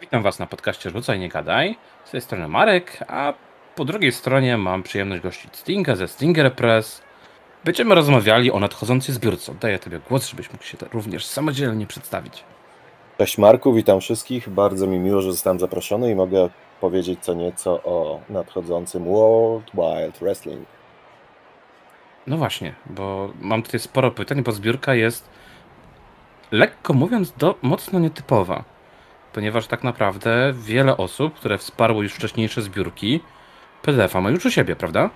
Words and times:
Witam 0.00 0.22
Was 0.22 0.38
na 0.38 0.46
podcaście 0.46 0.90
Rzucaj 0.90 1.18
Nie 1.18 1.28
Gadaj. 1.28 1.76
Z 2.04 2.10
tej 2.10 2.20
strony 2.20 2.48
Marek, 2.48 3.04
a 3.08 3.34
po 3.76 3.84
drugiej 3.84 4.12
stronie 4.12 4.56
mam 4.56 4.82
przyjemność 4.82 5.22
gościć 5.22 5.56
Stinga 5.56 5.96
ze 5.96 6.08
Stinger 6.08 6.54
Press. 6.54 7.02
Będziemy 7.64 7.94
rozmawiali 7.94 8.52
o 8.52 8.60
nadchodzącej 8.60 9.14
zbiórce. 9.14 9.54
Daję 9.60 9.78
Tobie 9.78 10.00
głos, 10.08 10.28
żebyś 10.28 10.52
mógł 10.52 10.64
się 10.64 10.78
również 10.92 11.26
samodzielnie 11.26 11.86
przedstawić. 11.86 12.44
Cześć 13.18 13.38
Marku, 13.38 13.74
witam 13.74 14.00
wszystkich. 14.00 14.48
Bardzo 14.48 14.86
mi 14.86 14.98
miło, 14.98 15.20
że 15.20 15.32
zostałem 15.32 15.60
zaproszony 15.60 16.10
i 16.10 16.14
mogę 16.14 16.48
powiedzieć 16.80 17.20
co 17.22 17.34
nieco 17.34 17.82
o 17.82 18.20
nadchodzącym 18.28 19.04
World 19.04 19.70
Wild 19.74 20.18
Wrestling. 20.18 20.66
No 22.26 22.36
właśnie, 22.36 22.74
bo 22.86 23.32
mam 23.40 23.62
tutaj 23.62 23.80
sporo 23.80 24.10
pytań, 24.10 24.42
bo 24.42 24.52
zbiórka 24.52 24.94
jest 24.94 25.28
lekko 26.50 26.92
mówiąc 26.92 27.32
do, 27.32 27.54
mocno 27.62 27.98
nietypowa 27.98 28.64
ponieważ 29.32 29.66
tak 29.66 29.84
naprawdę 29.84 30.52
wiele 30.54 30.96
osób, 30.96 31.34
które 31.34 31.58
wsparło 31.58 32.02
już 32.02 32.14
wcześniejsze 32.14 32.62
zbiórki, 32.62 33.20
PDF-a 33.82 34.20
ma 34.20 34.30
już 34.30 34.46
u 34.46 34.50
siebie, 34.50 34.76
prawda? 34.76 35.10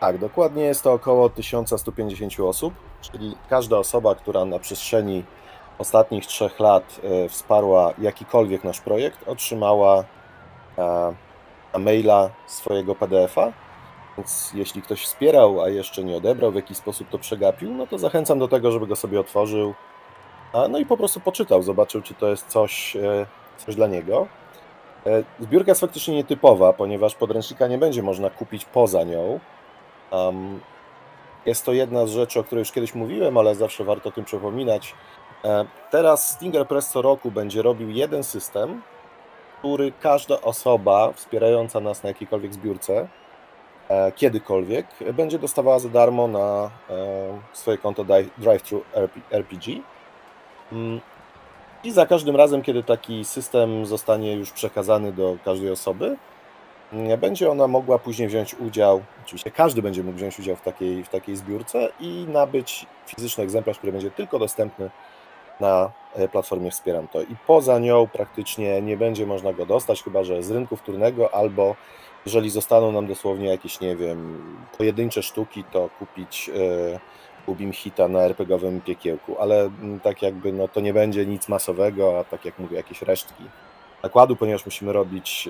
Tak, 0.00 0.18
dokładnie 0.18 0.62
jest 0.62 0.82
to 0.82 0.92
około 0.92 1.30
1150 1.30 2.40
osób, 2.40 2.74
czyli 3.00 3.34
każda 3.48 3.78
osoba, 3.78 4.14
która 4.14 4.44
na 4.44 4.58
przestrzeni 4.58 5.24
ostatnich 5.78 6.26
trzech 6.26 6.60
lat 6.60 7.00
e, 7.04 7.28
wsparła 7.28 7.94
jakikolwiek 7.98 8.64
nasz 8.64 8.80
projekt, 8.80 9.28
otrzymała 9.28 10.04
e, 10.78 11.14
maila 11.78 12.30
swojego 12.46 12.94
PDF-a. 12.94 13.52
Więc 14.16 14.50
jeśli 14.54 14.82
ktoś 14.82 15.04
wspierał, 15.04 15.62
a 15.62 15.68
jeszcze 15.68 16.04
nie 16.04 16.16
odebrał, 16.16 16.52
w 16.52 16.54
jakiś 16.54 16.76
sposób 16.76 17.08
to 17.08 17.18
przegapił, 17.18 17.74
no 17.74 17.86
to 17.86 17.98
zachęcam 17.98 18.38
do 18.38 18.48
tego, 18.48 18.70
żeby 18.70 18.86
go 18.86 18.96
sobie 18.96 19.20
otworzył. 19.20 19.74
No 20.70 20.78
i 20.78 20.86
po 20.86 20.96
prostu 20.96 21.20
poczytał, 21.20 21.62
zobaczył, 21.62 22.02
czy 22.02 22.14
to 22.14 22.28
jest 22.28 22.46
coś, 22.46 22.96
e, 22.96 23.26
coś 23.64 23.74
dla 23.76 23.86
niego. 23.86 24.26
E, 25.06 25.22
zbiórka 25.40 25.70
jest 25.70 25.80
faktycznie 25.80 26.14
nietypowa, 26.14 26.72
ponieważ 26.72 27.14
podręcznika 27.14 27.66
nie 27.66 27.78
będzie 27.78 28.02
można 28.02 28.30
kupić 28.30 28.64
poza 28.64 29.04
nią. 29.04 29.40
Um, 30.10 30.60
jest 31.46 31.64
to 31.64 31.72
jedna 31.72 32.06
z 32.06 32.10
rzeczy, 32.10 32.40
o 32.40 32.44
której 32.44 32.60
już 32.60 32.72
kiedyś 32.72 32.94
mówiłem, 32.94 33.38
ale 33.38 33.54
zawsze 33.54 33.84
warto 33.84 34.08
o 34.08 34.12
tym 34.12 34.24
przypominać. 34.24 34.94
E, 35.44 35.64
teraz 35.90 36.30
Stinger 36.30 36.66
Press 36.66 36.88
co 36.88 37.02
roku 37.02 37.30
będzie 37.30 37.62
robił 37.62 37.90
jeden 37.90 38.24
system, 38.24 38.82
który 39.58 39.92
każda 40.00 40.40
osoba 40.40 41.12
wspierająca 41.12 41.80
nas 41.80 42.02
na 42.02 42.08
jakiejkolwiek 42.08 42.54
zbiórce, 42.54 43.08
e, 43.88 44.12
kiedykolwiek, 44.12 44.86
będzie 45.12 45.38
dostawała 45.38 45.78
za 45.78 45.88
darmo 45.88 46.28
na 46.28 46.70
swoje 47.52 47.78
konto 47.78 48.04
DriveThru 48.38 48.82
RPG. 49.30 49.80
I 51.84 51.90
za 51.90 52.06
każdym 52.06 52.36
razem, 52.36 52.62
kiedy 52.62 52.82
taki 52.82 53.24
system 53.24 53.86
zostanie 53.86 54.32
już 54.32 54.50
przekazany 54.50 55.12
do 55.12 55.36
każdej 55.44 55.70
osoby, 55.70 56.16
mm, 56.92 57.20
będzie 57.20 57.50
ona 57.50 57.68
mogła 57.68 57.98
później 57.98 58.28
wziąć 58.28 58.54
udział, 58.54 59.02
oczywiście 59.24 59.50
każdy 59.50 59.82
będzie 59.82 60.02
mógł 60.02 60.16
wziąć 60.16 60.38
udział 60.38 60.56
w 60.56 60.60
takiej, 60.60 61.04
w 61.04 61.08
takiej 61.08 61.36
zbiórce 61.36 61.88
i 62.00 62.26
nabyć 62.28 62.86
fizyczny 63.06 63.44
egzemplarz, 63.44 63.78
który 63.78 63.92
będzie 63.92 64.10
tylko 64.10 64.38
dostępny 64.38 64.90
na 65.60 65.90
e, 66.14 66.28
platformie 66.28 66.70
Wspieram 66.70 67.08
to. 67.08 67.22
I 67.22 67.36
poza 67.46 67.78
nią 67.78 68.06
praktycznie 68.12 68.82
nie 68.82 68.96
będzie 68.96 69.26
można 69.26 69.52
go 69.52 69.66
dostać, 69.66 70.02
chyba 70.02 70.24
że 70.24 70.42
z 70.42 70.50
rynku 70.50 70.76
wtórnego 70.76 71.34
albo 71.34 71.76
jeżeli 72.26 72.50
zostaną 72.50 72.92
nam 72.92 73.06
dosłownie 73.06 73.48
jakieś, 73.48 73.80
nie 73.80 73.96
wiem, 73.96 74.42
pojedyncze 74.78 75.22
sztuki, 75.22 75.64
to 75.64 75.90
kupić 75.98 76.48
yy, 76.48 76.98
ubim 77.50 77.72
hita 77.72 78.08
na 78.08 78.20
RPGowym 78.20 78.80
piekiełku, 78.80 79.36
ale 79.40 79.60
mm, 79.60 80.00
tak 80.00 80.22
jakby 80.22 80.52
no, 80.52 80.68
to 80.68 80.80
nie 80.80 80.92
będzie 80.92 81.26
nic 81.26 81.48
masowego, 81.48 82.18
a 82.18 82.24
tak 82.24 82.44
jak 82.44 82.58
mówię, 82.58 82.76
jakieś 82.76 83.02
resztki 83.02 83.44
nakładu, 84.02 84.36
ponieważ 84.36 84.64
musimy 84.64 84.92
robić 84.92 85.48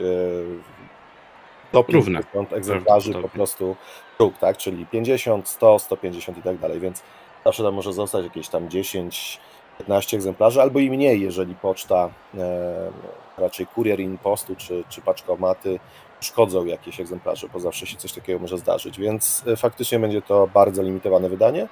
do 1.72 1.84
równe 1.88 2.20
egzemplarzy 2.52 3.14
po 3.14 3.28
prostu 3.28 3.76
sztuk, 4.20 4.38
tak, 4.38 4.56
czyli 4.56 4.86
50, 4.86 5.48
100, 5.48 5.78
150 5.78 6.38
i 6.38 6.42
tak 6.42 6.58
dalej, 6.58 6.80
więc 6.80 7.02
zawsze 7.44 7.62
tam 7.62 7.74
może 7.74 7.92
zostać 7.92 8.24
jakieś 8.24 8.48
tam 8.48 8.70
10, 8.70 9.40
15 9.78 10.16
egzemplarzy, 10.16 10.62
albo 10.62 10.78
i 10.78 10.90
mniej, 10.90 11.20
jeżeli 11.20 11.54
poczta, 11.54 12.10
e, 12.38 12.90
raczej 13.38 13.66
kurier 13.66 14.00
in 14.00 14.18
postu 14.18 14.56
czy, 14.56 14.84
czy 14.88 15.00
paczkomaty 15.00 15.80
szkodzą 16.20 16.64
jakieś 16.64 17.00
egzemplarze, 17.00 17.48
bo 17.52 17.60
zawsze 17.60 17.86
się 17.86 17.96
coś 17.96 18.12
takiego 18.12 18.38
może 18.38 18.58
zdarzyć, 18.58 18.98
więc 18.98 19.44
e, 19.46 19.56
faktycznie 19.56 19.98
będzie 19.98 20.22
to 20.22 20.48
bardzo 20.54 20.82
limitowane 20.82 21.28
wydanie. 21.28 21.68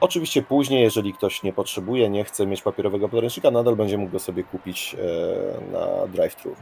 Oczywiście 0.00 0.42
później, 0.42 0.82
jeżeli 0.82 1.12
ktoś 1.12 1.42
nie 1.42 1.52
potrzebuje, 1.52 2.10
nie 2.10 2.24
chce 2.24 2.46
mieć 2.46 2.62
papierowego 2.62 3.08
podręcznika, 3.08 3.50
nadal 3.50 3.76
będzie 3.76 3.98
mógł 3.98 4.12
go 4.12 4.18
sobie 4.18 4.44
kupić 4.44 4.96
e, 4.98 5.72
na 5.72 6.06
drive-thru 6.06 6.56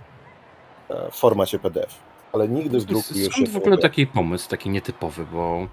e, 0.89 1.11
w 1.11 1.15
formacie 1.15 1.59
PDF. 1.59 1.95
Ale 2.33 2.49
nigdy 2.49 2.81
w 2.81 2.85
druku 2.85 3.15
już 3.15 3.35
Skąd 3.35 3.49
w 3.49 3.57
ogóle 3.57 3.79
taki 3.79 4.07
pomysł, 4.07 4.49
taki 4.49 4.71
nietypowy, 4.71 5.27
bo 5.33 5.69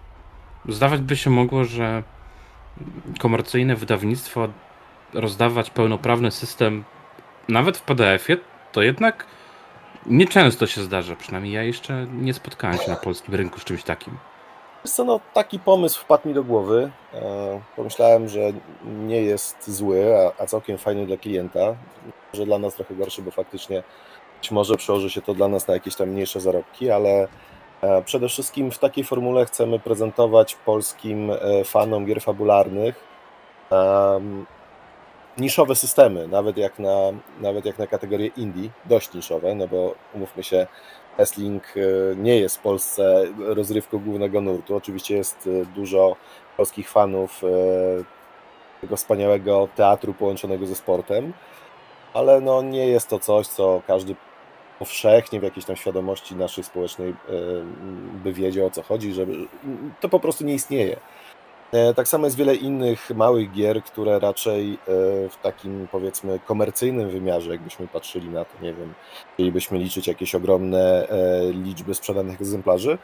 zdawać 0.70 1.02
by 1.02 1.18
się 1.18 1.30
mogło, 1.30 1.64
że 1.66 2.04
komercyjne 3.20 3.76
wydawnictwo 3.76 4.48
rozdawać 5.14 5.70
pełnoprawny 5.70 6.32
system 6.32 6.84
nawet 7.48 7.78
w 7.78 7.82
PDF-ie, 7.82 8.38
to 8.72 8.82
jednak 8.82 9.26
nieczęsto 10.06 10.68
się 10.68 10.82
zdarza. 10.82 11.16
Przynajmniej 11.16 11.54
ja 11.54 11.64
jeszcze 11.64 12.08
nie 12.14 12.34
spotkałem 12.34 12.78
się 12.78 12.90
na 12.90 12.96
polskim 12.96 13.36
rynku 13.36 13.60
z 13.60 13.64
czymś 13.64 13.84
takim. 13.84 14.18
Co, 14.84 15.04
no, 15.04 15.20
taki 15.34 15.60
pomysł 15.60 16.02
wpadł 16.02 16.28
mi 16.28 16.34
do 16.34 16.44
głowy. 16.44 16.92
E, 17.14 17.62
pomyślałem, 17.76 18.30
że 18.30 18.40
nie 18.86 19.22
jest 19.22 19.70
zły, 19.70 20.06
a, 20.40 20.46
całkiem 20.46 20.78
fajny 20.78 21.06
dla 21.06 21.18
klienta. 21.18 21.76
Że 22.34 22.46
dla 22.46 22.60
nas 22.60 22.76
trochę 22.76 22.96
gorszy, 22.96 23.22
bo 23.22 23.32
faktycznie 23.32 23.84
być 24.40 24.52
może 24.52 24.76
przełoży 24.76 25.10
się 25.10 25.22
to 25.22 25.34
dla 25.34 25.48
nas 25.48 25.68
na 25.68 25.74
jakieś 25.74 25.96
tam 25.96 26.10
mniejsze 26.10 26.42
zarobki, 26.42 26.92
ale 26.92 27.28
e, 27.82 28.04
przede 28.04 28.30
wszystkim 28.30 28.72
w 28.72 28.80
takiej 28.80 29.04
formule 29.04 29.46
chcemy 29.46 29.80
prezentować 29.80 30.56
polskim 30.56 31.32
e, 31.32 31.64
fanom 31.64 32.06
gier 32.06 32.22
fabularnych 32.22 33.12
niszowe 35.38 35.76
systemy, 35.76 36.28
nawet 36.28 36.58
jak 36.58 36.80
na, 36.80 36.98
nawet 37.40 37.66
jak 37.66 37.80
na 37.80 37.88
kategorię 37.88 38.28
indie, 38.38 38.70
dość 38.86 39.14
niszowe, 39.14 39.56
no 39.56 39.68
bo 39.68 39.96
umówmy 40.14 40.44
się, 40.44 40.68
wrestling 41.22 41.64
e, 41.76 42.16
nie 42.16 42.40
jest 42.40 42.58
w 42.58 42.60
Polsce 42.60 43.24
rozrywką 43.40 44.00
głównego 44.00 44.42
nurtu. 44.42 44.76
Oczywiście 44.76 45.18
jest 45.18 45.48
e, 45.48 45.66
dużo 45.66 46.16
polskich 46.58 46.90
fanów 46.90 47.44
e, 47.44 47.48
tego 48.82 48.98
wspaniałego 48.98 49.68
teatru 49.76 50.14
połączonego 50.14 50.66
ze 50.66 50.76
sportem, 50.76 51.34
ale 52.14 52.42
no 52.42 52.62
nie 52.62 52.88
jest 52.88 53.08
to 53.08 53.20
coś, 53.20 53.48
co 53.48 53.82
każdy 53.88 54.16
powszechnie 54.80 55.40
w 55.40 55.44
jakiejś 55.44 55.66
tam 55.66 55.76
świadomości 55.76 56.36
naszej 56.36 56.64
społecznej 56.64 57.16
by 58.24 58.34
wiedział 58.34 58.66
o 58.66 58.72
co 58.72 58.82
chodzi, 58.82 59.14
że 59.14 59.26
to 60.00 60.10
po 60.10 60.20
prostu 60.20 60.46
nie 60.46 60.54
istnieje. 60.54 60.98
E, 61.72 61.94
tak 61.94 62.08
samo 62.08 62.26
jest 62.26 62.38
wiele 62.38 62.56
innych 62.56 63.10
małych 63.16 63.52
gier, 63.52 63.84
które 63.84 64.20
raczej 64.20 64.74
e, 64.74 64.78
w 65.30 65.38
takim 65.42 65.88
powiedzmy 65.92 66.40
komercyjnym 66.40 67.10
wymiarze, 67.10 67.52
jakbyśmy 67.52 67.88
patrzyli 67.88 68.30
na 68.30 68.46
to, 68.46 68.52
nie 68.62 68.74
wiem, 68.74 68.94
chcielibyśmy 69.34 69.78
liczyć 69.78 70.08
jakieś 70.08 70.36
ogromne 70.36 71.08
e, 71.10 71.52
liczby 71.52 71.96
sprzedanych 71.96 72.42
egzemplarzy, 72.42 72.98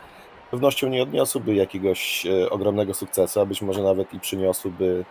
z 0.48 0.52
pewnością 0.52 0.88
nie 0.88 1.04
odniosłyby 1.04 1.56
jakiegoś 1.56 2.28
ogromnego 2.50 2.94
sukcesu, 2.94 3.40
a 3.40 3.46
być 3.46 3.62
może 3.62 3.84
nawet 3.84 4.14
i 4.14 4.20
przyniosłyby 4.20 5.06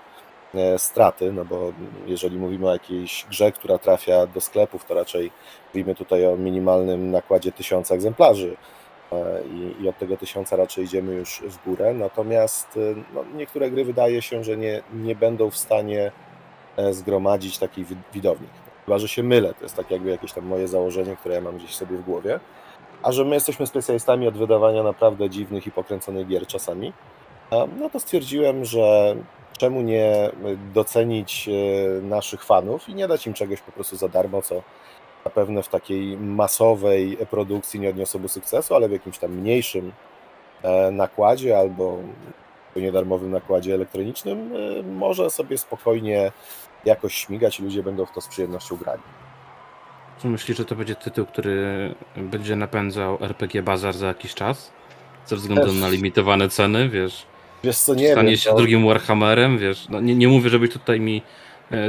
straty, 0.78 1.32
no 1.32 1.44
bo 1.44 1.72
jeżeli 2.06 2.38
mówimy 2.38 2.68
o 2.68 2.72
jakiejś 2.72 3.26
grze, 3.30 3.52
która 3.52 3.78
trafia 3.78 4.26
do 4.26 4.40
sklepów, 4.40 4.84
to 4.84 4.94
raczej 4.94 5.30
mówimy 5.74 5.94
tutaj 5.94 6.26
o 6.26 6.36
minimalnym 6.36 7.10
nakładzie 7.10 7.52
tysiąca 7.52 7.94
egzemplarzy 7.94 8.56
i, 9.52 9.82
i 9.82 9.88
od 9.88 9.98
tego 9.98 10.16
tysiąca 10.16 10.56
raczej 10.56 10.84
idziemy 10.84 11.14
już 11.14 11.42
w 11.42 11.64
górę. 11.64 11.94
Natomiast 11.94 12.76
e, 12.76 12.80
no, 13.14 13.24
niektóre 13.34 13.70
gry 13.70 13.84
wydaje 13.84 14.22
się, 14.22 14.44
że 14.44 14.56
nie, 14.56 14.82
nie 14.94 15.14
będą 15.14 15.50
w 15.50 15.56
stanie 15.56 16.12
e, 16.76 16.92
zgromadzić 16.92 17.58
takiej 17.58 17.86
widowni. 18.14 18.48
Chyba, 18.84 18.98
że 18.98 19.08
się 19.08 19.22
mylę, 19.22 19.54
to 19.54 19.62
jest 19.62 19.76
tak 19.76 19.90
jakby 19.90 20.10
jakieś 20.10 20.32
tam 20.32 20.46
moje 20.46 20.68
założenie, 20.68 21.16
które 21.16 21.34
ja 21.34 21.40
mam 21.40 21.56
gdzieś 21.56 21.74
sobie 21.74 21.96
w 21.96 22.02
głowie. 22.02 22.40
A 23.02 23.12
że 23.12 23.24
my 23.24 23.34
jesteśmy 23.34 23.66
specjalistami 23.66 24.28
od 24.28 24.38
wydawania 24.38 24.82
naprawdę 24.82 25.30
dziwnych 25.30 25.66
i 25.66 25.70
pokręconych 25.70 26.26
gier 26.26 26.46
czasami, 26.46 26.92
no 27.78 27.90
to 27.90 28.00
stwierdziłem, 28.00 28.64
że 28.64 29.16
czemu 29.58 29.82
nie 29.82 30.30
docenić 30.74 31.50
naszych 32.02 32.44
fanów 32.44 32.88
i 32.88 32.94
nie 32.94 33.08
dać 33.08 33.26
im 33.26 33.34
czegoś 33.34 33.60
po 33.60 33.72
prostu 33.72 33.96
za 33.96 34.08
darmo, 34.08 34.42
co 34.42 34.62
zapewne 35.26 35.62
w 35.62 35.68
takiej 35.68 36.16
masowej 36.16 37.16
produkcji 37.30 37.80
nie 37.80 37.90
odniosłoby 37.90 38.28
sukcesu, 38.28 38.74
ale 38.74 38.88
w 38.88 38.92
jakimś 38.92 39.18
tam 39.18 39.30
mniejszym 39.32 39.92
e, 40.62 40.90
nakładzie 40.90 41.58
albo 41.58 41.98
niedarmowym 42.76 43.30
nakładzie 43.30 43.74
elektronicznym 43.74 44.52
e, 44.56 44.82
może 44.82 45.30
sobie 45.30 45.58
spokojnie 45.58 46.32
jakoś 46.84 47.14
śmigać 47.14 47.60
i 47.60 47.62
ludzie 47.62 47.82
będą 47.82 48.06
w 48.06 48.12
to 48.12 48.20
z 48.20 48.28
przyjemnością 48.28 48.76
grali. 48.76 49.02
Czy 50.22 50.28
myślisz, 50.28 50.56
że 50.56 50.64
to 50.64 50.74
będzie 50.76 50.94
tytuł, 50.94 51.26
który 51.26 51.94
będzie 52.16 52.56
napędzał 52.56 53.18
RPG 53.20 53.62
Bazar 53.62 53.94
za 53.94 54.06
jakiś 54.06 54.34
czas? 54.34 54.72
Ze 55.26 55.36
względu 55.36 55.72
na 55.72 55.88
limitowane 55.88 56.48
ceny, 56.48 56.88
wiesz? 56.88 57.26
Wiesz 57.64 57.78
co, 57.78 57.94
nie 57.94 58.12
Stanie 58.12 58.28
wiem, 58.28 58.38
się 58.38 58.50
to... 58.50 58.56
drugim 58.56 58.86
Warhammerem, 58.86 59.58
wiesz? 59.58 59.88
No, 59.88 60.00
nie, 60.00 60.14
nie 60.14 60.28
mówię, 60.28 60.50
żebyś 60.50 60.72
tutaj 60.72 61.00
mi 61.00 61.22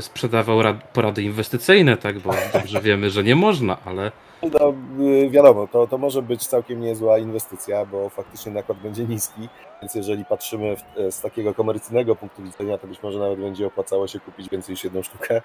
sprzedawał 0.02 0.62
rad, 0.62 0.84
porady 0.94 1.24
inwestycyjne, 1.24 1.98
tak? 1.98 2.20
Bo 2.20 2.32
dobrze 2.54 2.82
wiemy, 2.82 3.10
że 3.10 3.24
nie 3.24 3.36
można, 3.36 3.78
ale. 3.86 4.12
No, 4.44 4.74
y, 5.06 5.30
wiadomo, 5.30 5.68
to, 5.68 5.88
to 5.88 5.98
może 5.98 6.22
być 6.22 6.48
całkiem 6.48 6.82
niezła 6.82 7.18
inwestycja, 7.18 7.86
bo 7.86 8.10
faktycznie 8.10 8.52
nakład 8.52 8.78
będzie 8.78 9.04
niski, 9.06 9.50
więc 9.82 9.96
jeżeli 9.96 10.26
patrzymy 10.26 10.76
w, 10.76 11.00
e, 11.00 11.12
z 11.12 11.22
takiego 11.22 11.54
komercyjnego 11.54 12.16
punktu 12.16 12.44
widzenia, 12.44 12.78
to 12.78 12.88
być 12.88 13.04
może 13.04 13.20
nawet 13.20 13.40
będzie 13.40 13.68
opłacało 13.68 14.08
się 14.08 14.20
kupić 14.20 14.50
więcej 14.50 14.74
niż 14.74 14.84
jedną 14.84 15.04
sztukę, 15.04 15.42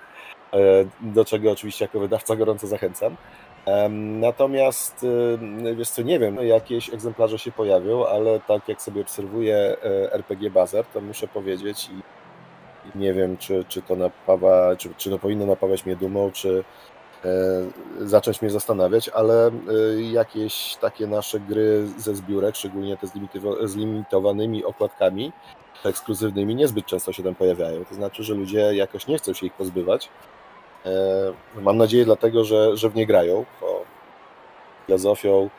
e, 0.53 0.57
do 1.01 1.25
czego 1.25 1.51
oczywiście 1.51 1.85
jako 1.85 2.01
wydawca 2.01 2.37
gorąco 2.37 2.67
zachęcam. 2.67 3.17
Natomiast, 4.21 5.05
y, 5.65 5.75
wiesz 5.77 5.91
co, 5.91 6.03
nie 6.03 6.19
wiem, 6.19 6.37
jakieś 6.37 6.95
egzemplarze 6.95 7.39
się 7.39 7.53
pojawią, 7.53 8.07
ale 8.07 8.41
tak 8.41 8.69
jak 8.69 8.83
sobie 8.83 9.03
obserwuję 9.03 9.57
e, 9.57 10.13
RPG 10.13 10.51
Bazar, 10.51 10.85
to 10.85 11.01
muszę 11.01 11.29
powiedzieć 11.29 11.89
i 11.89 12.22
nie 12.95 13.15
wiem, 13.15 13.37
czy, 13.37 13.65
czy 13.69 13.83
to 13.83 13.97
napawa, 13.97 14.77
czy, 14.77 14.95
czy 14.97 15.11
to 15.11 15.19
powinno 15.19 15.47
napawać 15.47 15.87
mnie 15.87 15.97
dumą, 15.97 16.31
czy 16.33 16.65
e, 17.25 17.29
zacząć 18.01 18.43
mnie 18.43 18.51
zastanawiać, 18.51 19.09
ale 19.09 19.47
e, 19.47 19.53
jakieś 20.03 20.77
takie 20.77 21.07
nasze 21.07 21.41
gry 21.41 21.87
ze 21.99 22.15
zbiórek, 22.15 22.57
szczególnie 22.57 22.97
te 22.97 23.07
z 23.69 23.77
limitowanymi 23.77 24.65
okładkami 24.65 25.33
ekskluzywnymi, 25.85 26.55
niezbyt 26.55 26.87
często 26.87 27.13
się 27.13 27.23
tam 27.23 27.35
pojawiają. 27.35 27.85
To 27.85 27.95
znaczy, 27.95 28.25
że 28.25 28.35
ludzie 28.35 28.75
jakoś 28.75 29.07
nie 29.07 29.19
chcą 29.19 29.33
się 29.33 29.47
ich 29.47 29.53
pozbywać. 29.53 30.09
Mam 31.61 31.77
nadzieję 31.77 32.05
dlatego, 32.05 32.45
że, 32.45 32.77
że 32.77 32.91
w 32.91 32.95
nie 32.95 33.07
grają, 33.07 33.45
bo 33.61 33.85
filozofią, 34.87 35.51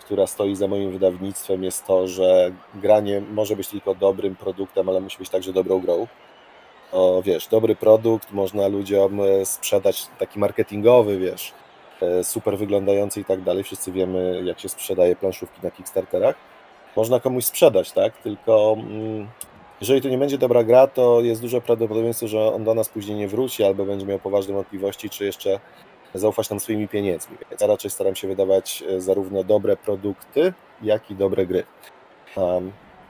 która 0.00 0.26
stoi 0.26 0.56
za 0.56 0.68
moim 0.68 0.90
wydawnictwem 0.90 1.64
jest 1.64 1.86
to, 1.86 2.08
że 2.08 2.52
granie 2.74 3.22
może 3.32 3.56
być 3.56 3.68
tylko 3.68 3.94
dobrym 3.94 4.36
produktem, 4.36 4.88
ale 4.88 5.00
musi 5.00 5.18
być 5.18 5.30
także 5.30 5.52
dobrą 5.52 5.80
grą 5.80 6.06
o, 6.92 7.22
wiesz, 7.22 7.46
dobry 7.46 7.76
produkt, 7.76 8.32
można 8.32 8.68
ludziom 8.68 9.20
e, 9.20 9.46
sprzedać 9.46 10.06
taki 10.18 10.38
marketingowy, 10.38 11.18
wiesz, 11.18 11.52
e, 12.02 12.24
super 12.24 12.58
wyglądający 12.58 13.20
i 13.20 13.24
tak 13.24 13.42
dalej. 13.42 13.64
Wszyscy 13.64 13.92
wiemy, 13.92 14.42
jak 14.44 14.60
się 14.60 14.68
sprzedaje 14.68 15.16
planszówki 15.16 15.60
na 15.62 15.70
Kickstarterach. 15.70 16.36
Można 16.96 17.20
komuś 17.20 17.44
sprzedać, 17.44 17.92
tak? 17.92 18.18
Tylko 18.18 18.76
mm, 18.78 19.28
jeżeli 19.80 20.02
to 20.02 20.08
nie 20.08 20.18
będzie 20.18 20.38
dobra 20.38 20.64
gra, 20.64 20.86
to 20.86 21.20
jest 21.20 21.42
duże 21.42 21.60
prawdopodobieństwo, 21.60 22.28
że 22.28 22.54
on 22.54 22.64
do 22.64 22.74
nas 22.74 22.88
później 22.88 23.16
nie 23.16 23.28
wróci 23.28 23.64
albo 23.64 23.84
będzie 23.84 24.06
miał 24.06 24.18
poważne 24.18 24.54
wątpliwości, 24.54 25.10
czy 25.10 25.24
jeszcze 25.24 25.60
zaufać 26.14 26.50
nam 26.50 26.60
swoimi 26.60 26.88
pieniędzmi. 26.88 27.36
Więc 27.50 27.60
ja 27.60 27.66
raczej 27.66 27.90
staram 27.90 28.16
się 28.16 28.28
wydawać 28.28 28.84
e, 28.88 29.00
zarówno 29.00 29.44
dobre 29.44 29.76
produkty, 29.76 30.52
jak 30.82 31.10
i 31.10 31.14
dobre 31.14 31.46
gry. 31.46 31.64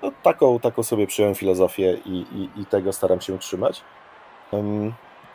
No, 0.03 0.13
taką, 0.23 0.59
taką 0.59 0.83
sobie 0.83 1.07
przyjąłem 1.07 1.35
filozofię 1.35 1.99
i, 2.05 2.27
i, 2.33 2.61
i 2.61 2.67
tego 2.67 2.93
staram 2.93 3.21
się 3.21 3.39
trzymać. 3.39 3.83
Um, 4.51 4.93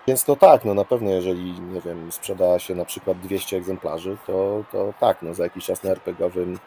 więc 0.07 0.23
to 0.23 0.35
tak, 0.35 0.65
no 0.65 0.73
na 0.73 0.85
pewno 0.85 1.11
jeżeli, 1.11 1.51
nie 1.61 1.81
wiem, 1.81 2.11
sprzeda 2.11 2.59
się 2.59 2.75
na 2.75 2.85
przykład 2.85 3.19
200 3.19 3.57
egzemplarzy, 3.57 4.17
to, 4.27 4.63
to 4.71 4.93
tak, 4.99 5.21
no 5.21 5.33
za 5.33 5.43
jakiś 5.43 5.65
czas 5.65 5.83
na 5.83 5.91
RPGowym 5.91 6.59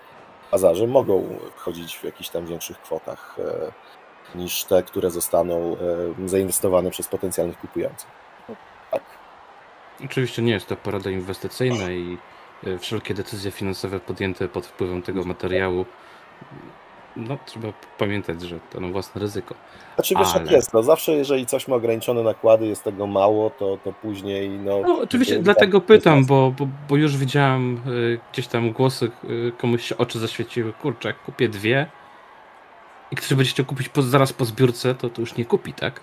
bazarze 0.52 0.86
mogą 0.86 1.38
chodzić 1.56 1.96
w 1.96 2.04
jakichś 2.04 2.28
tam 2.28 2.46
większych 2.46 2.80
kwotach 2.80 3.36
e, 4.34 4.38
niż 4.38 4.64
te, 4.64 4.82
które 4.82 5.10
zostaną 5.10 5.76
e, 6.24 6.28
zainwestowane 6.28 6.90
przez 6.90 7.08
potencjalnych 7.08 7.58
kupujących. 7.58 8.10
No, 8.48 8.54
tak. 8.90 9.02
Oczywiście 10.04 10.42
nie 10.42 10.52
jest 10.52 10.66
to 10.66 10.76
porada 10.76 11.10
inwestycyjna 11.10 11.90
i 11.90 12.18
e, 12.66 12.78
wszelkie 12.78 13.14
decyzje 13.14 13.50
finansowe 13.50 14.00
podjęte 14.00 14.48
pod 14.48 14.66
wpływem 14.66 15.02
tego 15.02 15.24
materiału 15.24 15.84
no, 17.16 17.38
trzeba 17.46 17.68
pamiętać, 17.98 18.42
że 18.42 18.58
to 18.72 18.80
na 18.80 18.88
własne 18.88 19.20
ryzyko. 19.20 19.54
Znaczy 19.94 20.14
wiesz, 20.18 20.34
Ale... 20.34 20.52
jest, 20.52 20.74
no 20.74 20.82
zawsze 20.82 21.12
jeżeli 21.12 21.46
coś 21.46 21.68
ma 21.68 21.76
ograniczone 21.76 22.22
nakłady, 22.22 22.66
jest 22.66 22.84
tego 22.84 23.06
mało, 23.06 23.50
to, 23.50 23.78
to 23.84 23.92
później, 23.92 24.50
no... 24.50 24.80
no 24.80 24.98
oczywiście, 25.02 25.38
dlatego 25.38 25.80
tak, 25.80 25.86
pytam, 25.86 26.26
bo, 26.26 26.52
bo, 26.58 26.68
bo, 26.88 26.96
już 26.96 27.16
widziałem 27.16 27.80
y, 27.86 28.18
gdzieś 28.32 28.46
tam 28.46 28.72
głosy, 28.72 29.10
y, 29.24 29.52
komuś 29.58 29.84
się 29.84 29.96
oczy 29.96 30.18
zaświeciły, 30.18 30.72
kurczę, 30.72 31.14
kupię 31.26 31.48
dwie 31.48 31.86
i 33.10 33.16
ktoś 33.16 33.34
będzie 33.34 33.50
chciał 33.50 33.66
kupić 33.66 33.88
po, 33.88 34.02
zaraz 34.02 34.32
po 34.32 34.44
zbiórce, 34.44 34.94
to 34.94 35.10
to 35.10 35.20
już 35.20 35.36
nie 35.36 35.44
kupi, 35.44 35.72
tak? 35.72 36.00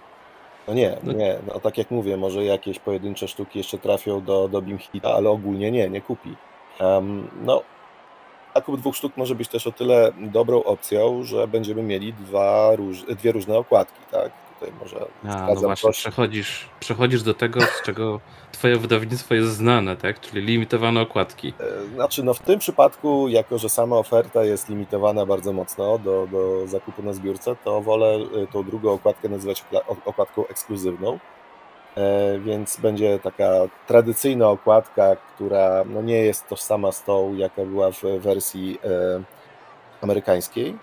No 0.68 0.74
nie, 0.74 0.98
no. 1.04 1.14
nie, 1.14 1.36
no 1.48 1.60
tak 1.60 1.78
jak 1.78 1.92
mówię, 1.92 2.18
może 2.18 2.46
jakieś 2.46 2.80
pojedyncze 2.80 3.28
sztuki 3.28 3.58
jeszcze 3.58 3.78
trafią 3.78 4.24
do, 4.24 4.48
do 4.48 4.62
Bimhita, 4.62 5.14
ale 5.14 5.30
ogólnie 5.30 5.72
nie, 5.72 5.90
nie 5.90 6.02
kupi. 6.02 6.36
Um, 6.80 7.28
no, 7.42 7.64
zakup 8.56 8.80
dwóch 8.80 8.96
sztuk 8.96 9.18
może 9.18 9.36
być 9.36 9.48
też 9.48 9.68
o 9.68 9.72
tyle 9.72 10.12
dobrą 10.18 10.64
opcją, 10.64 11.24
że 11.24 11.48
będziemy 11.48 11.84
mieli 11.84 12.14
dwa 12.14 12.76
róż, 12.76 13.04
dwie 13.04 13.32
różne 13.32 13.58
okładki, 13.58 14.00
tak? 14.12 14.32
Tutaj 14.54 14.74
może 14.80 15.06
A, 15.30 15.54
no 15.54 15.62
właśnie, 15.62 15.92
przechodzisz, 15.92 16.70
przechodzisz 16.80 17.24
do 17.24 17.34
tego, 17.34 17.62
z 17.62 17.82
czego 17.82 18.20
twoje 18.52 18.78
wydawnictwo 18.78 19.36
jest 19.36 19.50
znane, 19.50 19.98
tak? 19.98 20.20
Czyli 20.20 20.42
limitowane 20.42 21.02
okładki. 21.02 21.54
E, 21.60 21.96
znaczy, 21.96 22.24
no 22.24 22.34
w 22.34 22.40
tym 22.40 22.60
przypadku, 22.60 23.28
jako 23.28 23.58
że 23.58 23.70
sama 23.70 23.96
oferta 23.98 24.44
jest 24.44 24.70
limitowana 24.70 25.26
bardzo 25.26 25.54
mocno 25.54 25.98
do, 25.98 26.28
do 26.32 26.68
zakupu 26.68 27.04
na 27.04 27.14
zbiórce, 27.14 27.56
to 27.64 27.82
wolę 27.82 28.18
e, 28.44 28.48
tą 28.48 28.64
drugą 28.64 28.92
okładkę 28.92 29.30
nazywać 29.30 29.64
okładką 30.06 30.48
ekskluzywną. 30.48 31.20
E, 31.98 32.40
więc 32.40 32.78
będzie 32.78 33.20
taka 33.20 33.50
tradycyjna 33.88 34.50
okładka, 34.50 35.16
która 35.16 35.84
no 35.86 36.02
nie 36.02 36.18
jest 36.18 36.48
tożsama 36.48 36.92
z 36.92 37.04
tą, 37.04 37.36
jaka 37.36 37.66
była 37.66 37.92
w 37.92 38.02
wersji 38.20 38.80
e, 38.84 39.24
amerykańskiej, 40.02 40.78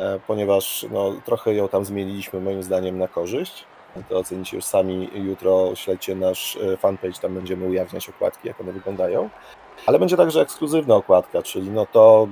e, 0.00 0.20
ponieważ 0.26 0.86
no, 0.90 1.12
trochę 1.24 1.54
ją 1.54 1.68
tam 1.68 1.84
zmieniliśmy 1.84 2.40
moim 2.40 2.62
zdaniem 2.62 2.98
na 2.98 3.08
korzyść. 3.08 3.64
To 4.08 4.18
ocenicie 4.18 4.56
już 4.56 4.64
sami 4.64 5.10
jutro, 5.14 5.74
śledźcie 5.74 6.14
nasz 6.14 6.58
fanpage, 6.78 7.20
tam 7.22 7.34
będziemy 7.34 7.66
ujawniać 7.66 8.08
okładki, 8.08 8.48
jak 8.48 8.60
one 8.60 8.72
wyglądają. 8.72 9.30
Ale 9.86 9.98
będzie 9.98 10.16
także 10.16 10.40
ekskluzywna 10.40 10.94
okładka, 10.94 11.42
czyli 11.42 11.70
no 11.70 11.86
to, 11.86 12.28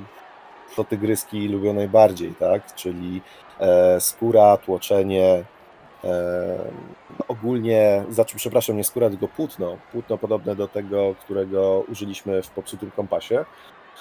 to 0.77 0.85
tygryski 0.85 1.49
lubią 1.49 1.73
najbardziej, 1.73 2.35
tak? 2.35 2.75
Czyli 2.75 3.21
skóra, 3.99 4.57
tłoczenie, 4.57 5.45
ogólnie, 7.29 8.05
znaczy 8.11 8.37
przepraszam, 8.37 8.77
nie 8.77 8.85
skóra, 8.85 9.11
tylko 9.11 9.29
płótno, 9.29 9.77
płótno 9.93 10.19
podobne 10.19 10.57
do 10.57 10.69
tego, 10.69 11.15
którego 11.21 11.85
użyliśmy 11.89 12.43
w 12.43 12.51
popsutym 12.51 12.91
kompasie. 12.91 13.45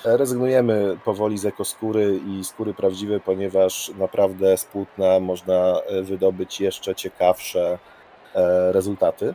E, 0.05 0.17
rezygnujemy 0.17 0.97
powoli 1.05 1.38
z 1.38 1.45
ekoskóry 1.45 2.19
i 2.27 2.44
skóry 2.44 2.73
prawdziwej, 2.73 3.19
ponieważ 3.19 3.91
naprawdę 3.97 4.57
z 4.57 4.65
płótna 4.65 5.19
można 5.19 5.81
e, 5.81 6.01
wydobyć 6.01 6.61
jeszcze 6.61 6.95
ciekawsze 6.95 7.79
e, 8.35 8.71
rezultaty. 8.71 9.33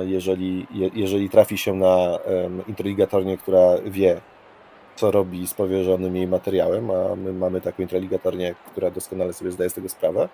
Jeżeli, 0.00 0.66
jeżeli 0.94 1.30
trafi 1.30 1.58
się 1.58 1.74
na 1.74 2.18
introligatornię, 2.68 3.38
która 3.38 3.60
wie, 3.84 4.20
co 4.96 5.10
robi 5.10 5.46
z 5.46 5.54
powierzonym 5.54 6.16
jej 6.16 6.26
materiałem, 6.26 6.90
a 6.90 7.16
my 7.16 7.32
mamy 7.32 7.60
taką 7.60 7.82
introligatornię, 7.82 8.54
która 8.70 8.90
doskonale 8.90 9.32
sobie 9.32 9.50
zdaje 9.50 9.70
z 9.70 9.74
tego 9.74 9.88
sprawę, 9.88 10.28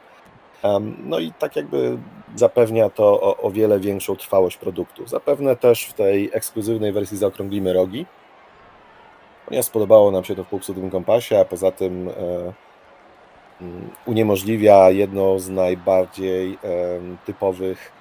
no 1.05 1.19
i 1.19 1.33
tak 1.33 1.57
jakby 1.57 1.99
zapewnia 2.37 2.91
to 2.91 3.21
o, 3.21 3.37
o, 3.37 3.51
wiele 3.51 3.81
większą 3.81 4.17
trwałość 4.17 4.57
produktu. 4.57 5.07
Zapewne 5.07 5.57
też 5.57 5.85
w 5.85 5.93
tej 5.93 6.31
ekskluzywnej 6.33 6.93
wersji 6.93 7.17
zaokrąglimy 7.17 7.73
rogi, 7.73 8.07
ponieważ 9.47 9.67
spodobało 9.67 10.11
nam 10.11 10.25
się 10.25 10.35
to 10.35 10.45
w 10.45 10.49
popsutym 10.49 10.91
kompasie, 10.91 11.41
a 11.41 11.45
poza 11.45 11.71
tym 11.71 12.09
e, 12.09 12.13
mm, 13.61 13.91
uniemożliwia 14.07 14.91
jedną 14.91 15.39
z 15.39 15.49
najbardziej 15.49 16.59
typowych 17.25 17.93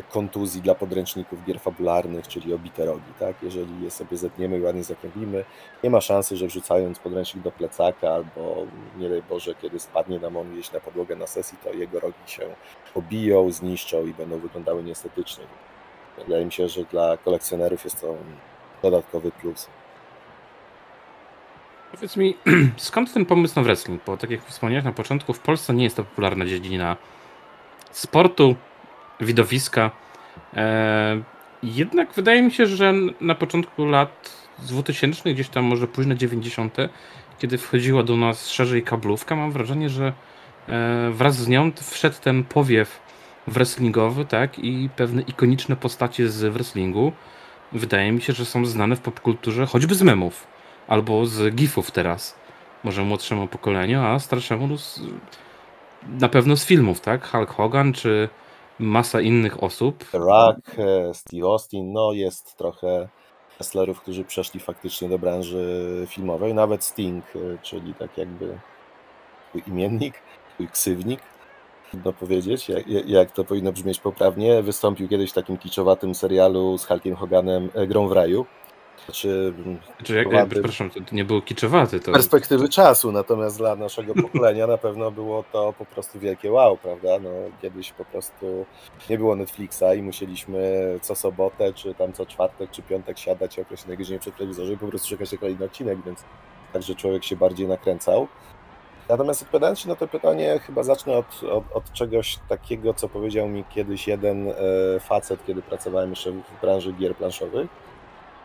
kontuzji 0.00 0.62
dla 0.62 0.74
podręczników 0.74 1.44
gier 1.44 1.60
fabularnych, 1.60 2.28
czyli 2.28 2.54
obite 2.54 2.86
rogi. 2.86 3.12
Tak? 3.18 3.36
Jeżeli 3.42 3.84
je 3.84 3.90
sobie 3.90 4.16
zetniemy 4.16 4.58
i 4.58 4.60
ładnie 4.60 4.84
zakręglimy, 4.84 5.44
nie 5.84 5.90
ma 5.90 6.00
szansy, 6.00 6.36
że 6.36 6.46
wrzucając 6.46 6.98
podręcznik 6.98 7.44
do 7.44 7.52
plecaka 7.52 8.10
albo 8.10 8.66
nie 8.98 9.08
daj 9.08 9.22
Boże, 9.22 9.54
kiedy 9.54 9.80
spadnie 9.80 10.18
nam 10.18 10.36
on 10.36 10.52
gdzieś 10.52 10.72
na 10.72 10.80
podłogę 10.80 11.16
na 11.16 11.26
sesji, 11.26 11.58
to 11.64 11.72
jego 11.72 12.00
rogi 12.00 12.14
się 12.26 12.42
obiją, 12.94 13.52
zniszczą 13.52 14.06
i 14.06 14.14
będą 14.14 14.38
wyglądały 14.38 14.82
niestetycznie. 14.82 15.44
Wydaje 16.18 16.44
mi 16.44 16.52
się, 16.52 16.68
że 16.68 16.84
dla 16.84 17.16
kolekcjonerów 17.16 17.84
jest 17.84 18.00
to 18.00 18.14
dodatkowy 18.82 19.30
plus. 19.30 19.68
Powiedz 21.92 22.16
mi, 22.16 22.36
skąd 22.76 23.12
ten 23.12 23.26
pomysł 23.26 23.54
na 23.56 23.62
wrestling? 23.62 24.02
Bo 24.06 24.16
tak 24.16 24.30
jak 24.30 24.44
wspomniałeś 24.44 24.84
na 24.84 24.92
początku, 24.92 25.32
w 25.32 25.40
Polsce 25.40 25.74
nie 25.74 25.84
jest 25.84 25.96
to 25.96 26.04
popularna 26.04 26.46
dziedzina 26.46 26.96
sportu, 27.90 28.56
widowiska. 29.20 29.90
E, 30.54 31.22
jednak 31.62 32.12
wydaje 32.12 32.42
mi 32.42 32.50
się, 32.50 32.66
że 32.66 32.94
na 33.20 33.34
początku 33.34 33.84
lat 33.84 34.32
2000, 34.58 35.34
gdzieś 35.34 35.48
tam 35.48 35.64
może 35.64 35.86
późne 35.86 36.16
90., 36.16 36.76
kiedy 37.38 37.58
wchodziła 37.58 38.02
do 38.02 38.16
nas 38.16 38.48
szerzej 38.48 38.82
kablówka, 38.82 39.36
mam 39.36 39.52
wrażenie, 39.52 39.88
że 39.88 40.12
e, 40.68 41.10
wraz 41.10 41.36
z 41.36 41.48
nią 41.48 41.72
wszedł 41.90 42.16
ten 42.20 42.44
powiew 42.44 43.00
wrestlingowy, 43.46 44.24
tak, 44.24 44.58
i 44.58 44.88
pewne 44.96 45.22
ikoniczne 45.22 45.76
postacie 45.76 46.28
z 46.28 46.52
wrestlingu. 46.52 47.12
Wydaje 47.72 48.12
mi 48.12 48.22
się, 48.22 48.32
że 48.32 48.44
są 48.44 48.66
znane 48.66 48.96
w 48.96 49.00
popkulturze 49.00 49.66
choćby 49.66 49.94
z 49.94 50.02
memów, 50.02 50.46
albo 50.88 51.26
z 51.26 51.54
gifów 51.54 51.90
teraz. 51.90 52.36
Może 52.84 53.04
młodszemu 53.04 53.48
pokoleniu, 53.48 54.02
a 54.02 54.18
starszemu 54.18 54.78
z, 54.78 55.00
na 56.20 56.28
pewno 56.28 56.56
z 56.56 56.66
filmów, 56.66 57.00
tak? 57.00 57.28
Hulk 57.28 57.50
Hogan 57.50 57.92
czy 57.92 58.28
masa 58.78 59.20
innych 59.20 59.62
osób. 59.62 60.04
Rock, 60.12 60.78
e, 60.78 61.14
Steve 61.14 61.46
Austin, 61.46 61.92
no 61.92 62.12
jest 62.12 62.56
trochę 62.56 63.08
wrestlerów, 63.58 64.00
którzy 64.00 64.24
przeszli 64.24 64.60
faktycznie 64.60 65.08
do 65.08 65.18
branży 65.18 66.06
filmowej, 66.08 66.54
nawet 66.54 66.84
Sting, 66.84 67.24
e, 67.36 67.58
czyli 67.62 67.94
tak 67.94 68.18
jakby 68.18 68.58
imiennik, 69.66 70.14
ksywnik, 70.72 71.20
trudno 71.90 72.12
powiedzieć, 72.12 72.68
jak, 72.68 72.86
jak 73.06 73.30
to 73.30 73.44
powinno 73.44 73.72
brzmieć 73.72 74.00
poprawnie, 74.00 74.62
wystąpił 74.62 75.08
kiedyś 75.08 75.30
w 75.30 75.34
takim 75.34 75.58
kiczowatym 75.58 76.14
serialu 76.14 76.78
z 76.78 76.86
Hulkiem 76.86 77.16
Hoganem 77.16 77.70
e, 77.74 77.86
Grą 77.86 78.08
w 78.08 78.12
raju. 78.12 78.46
Znaczy, 79.04 79.52
Znaczy, 79.96 80.14
jak, 80.14 80.48
przepraszam, 80.48 80.90
to 80.90 81.00
nie 81.12 81.24
było 81.24 81.42
kiczowaty. 81.42 82.00
To... 82.00 82.12
perspektywy 82.12 82.68
czasu, 82.68 83.12
natomiast 83.12 83.58
dla 83.58 83.76
naszego 83.76 84.14
pokolenia 84.14 84.66
na 84.66 84.78
pewno 84.78 85.10
było 85.10 85.44
to 85.52 85.74
po 85.78 85.84
prostu 85.84 86.20
wielkie 86.20 86.52
wow, 86.52 86.76
prawda? 86.76 87.18
No, 87.22 87.30
kiedyś 87.62 87.92
po 87.92 88.04
prostu 88.04 88.66
nie 89.10 89.18
było 89.18 89.36
Netflixa 89.36 89.84
i 89.96 90.02
musieliśmy 90.02 90.60
co 91.02 91.14
sobotę, 91.14 91.72
czy 91.72 91.94
tam 91.94 92.12
co 92.12 92.26
czwartek, 92.26 92.70
czy 92.70 92.82
piątek 92.82 93.18
siadać 93.18 93.58
o 93.58 93.62
określonej 93.62 93.98
godzinie 93.98 94.18
przed 94.18 94.36
telewizorze 94.36 94.72
i 94.72 94.78
po 94.78 94.86
prostu 94.86 95.08
czekać 95.08 95.32
na 95.32 95.38
kolejny 95.38 95.64
odcinek, 95.64 95.98
więc 96.06 96.24
także 96.72 96.94
człowiek 96.94 97.24
się 97.24 97.36
bardziej 97.36 97.68
nakręcał. 97.68 98.28
Natomiast 99.08 99.42
odpowiadając 99.42 99.78
Ci 99.78 99.88
na 99.88 99.96
to 99.96 100.08
pytanie, 100.08 100.60
chyba 100.66 100.82
zacznę 100.82 101.12
od, 101.12 101.42
od, 101.42 101.64
od, 101.74 101.92
czegoś 101.92 102.38
takiego, 102.48 102.94
co 102.94 103.08
powiedział 103.08 103.48
mi 103.48 103.64
kiedyś 103.64 104.08
jeden 104.08 104.48
e, 104.48 104.54
facet, 105.00 105.46
kiedy 105.46 105.62
pracowałem 105.62 106.10
jeszcze 106.10 106.30
w 106.30 106.60
branży 106.60 106.92
gier 106.92 107.16
planszowych. 107.16 107.68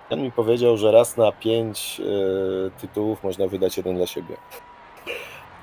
On 0.10 0.22
mi 0.22 0.32
powiedział, 0.32 0.78
że 0.78 0.92
raz 0.92 1.18
na 1.18 1.32
pięć 1.32 2.02
e, 2.02 2.80
tytułów 2.82 3.24
można 3.24 3.48
wydać 3.48 3.78
jeden 3.78 3.96
dla 3.96 4.08
siebie. 4.08 4.38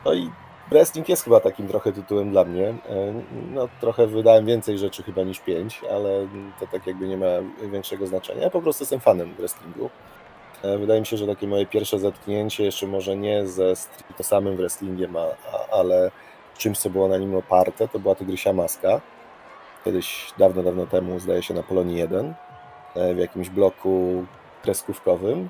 No 0.04 0.14
i 0.14 0.30
wrestling 0.70 1.08
jest 1.08 1.24
chyba 1.24 1.40
takim 1.40 1.68
trochę 1.68 1.92
tytułem 1.92 2.30
dla 2.30 2.44
mnie. 2.44 2.68
E, 2.68 2.74
no 3.52 3.68
trochę 3.80 4.06
wydałem 4.06 4.46
więcej 4.46 4.78
rzeczy 4.78 5.02
chyba 5.02 5.22
niż 5.22 5.40
pięć, 5.40 5.80
ale 5.90 6.26
to 6.60 6.66
tak 6.66 6.86
jakby 6.86 7.08
nie 7.08 7.16
ma 7.16 7.26
większego 7.62 8.06
znaczenia. 8.06 8.42
Ja 8.42 8.50
po 8.50 8.62
prostu 8.62 8.82
jestem 8.82 9.00
fanem 9.00 9.34
wrestlingu. 9.34 9.90
E, 10.62 10.78
wydaje 10.78 11.00
mi 11.00 11.06
się, 11.06 11.16
że 11.16 11.26
takie 11.26 11.46
moje 11.46 11.66
pierwsze 11.66 11.98
zetknięcie, 11.98 12.64
jeszcze 12.64 12.86
może 12.86 13.16
nie 13.16 13.46
ze 13.46 13.72
to 14.16 14.22
samym 14.22 14.56
wrestlingiem, 14.56 15.16
ale 15.72 16.10
czymś, 16.58 16.78
co 16.78 16.90
było 16.90 17.08
na 17.08 17.18
nim 17.18 17.34
oparte, 17.34 17.88
to 17.88 17.98
była 17.98 18.14
Tygrysia 18.14 18.52
Maska. 18.52 19.00
Kiedyś, 19.84 20.32
dawno, 20.38 20.62
dawno 20.62 20.86
temu, 20.86 21.18
zdaje 21.18 21.42
się, 21.42 21.54
na 21.54 21.62
Polonii 21.62 21.98
1, 21.98 22.26
e, 22.26 22.34
w 23.14 23.18
jakimś 23.18 23.48
bloku 23.48 24.24
kreskówkowym. 24.62 25.48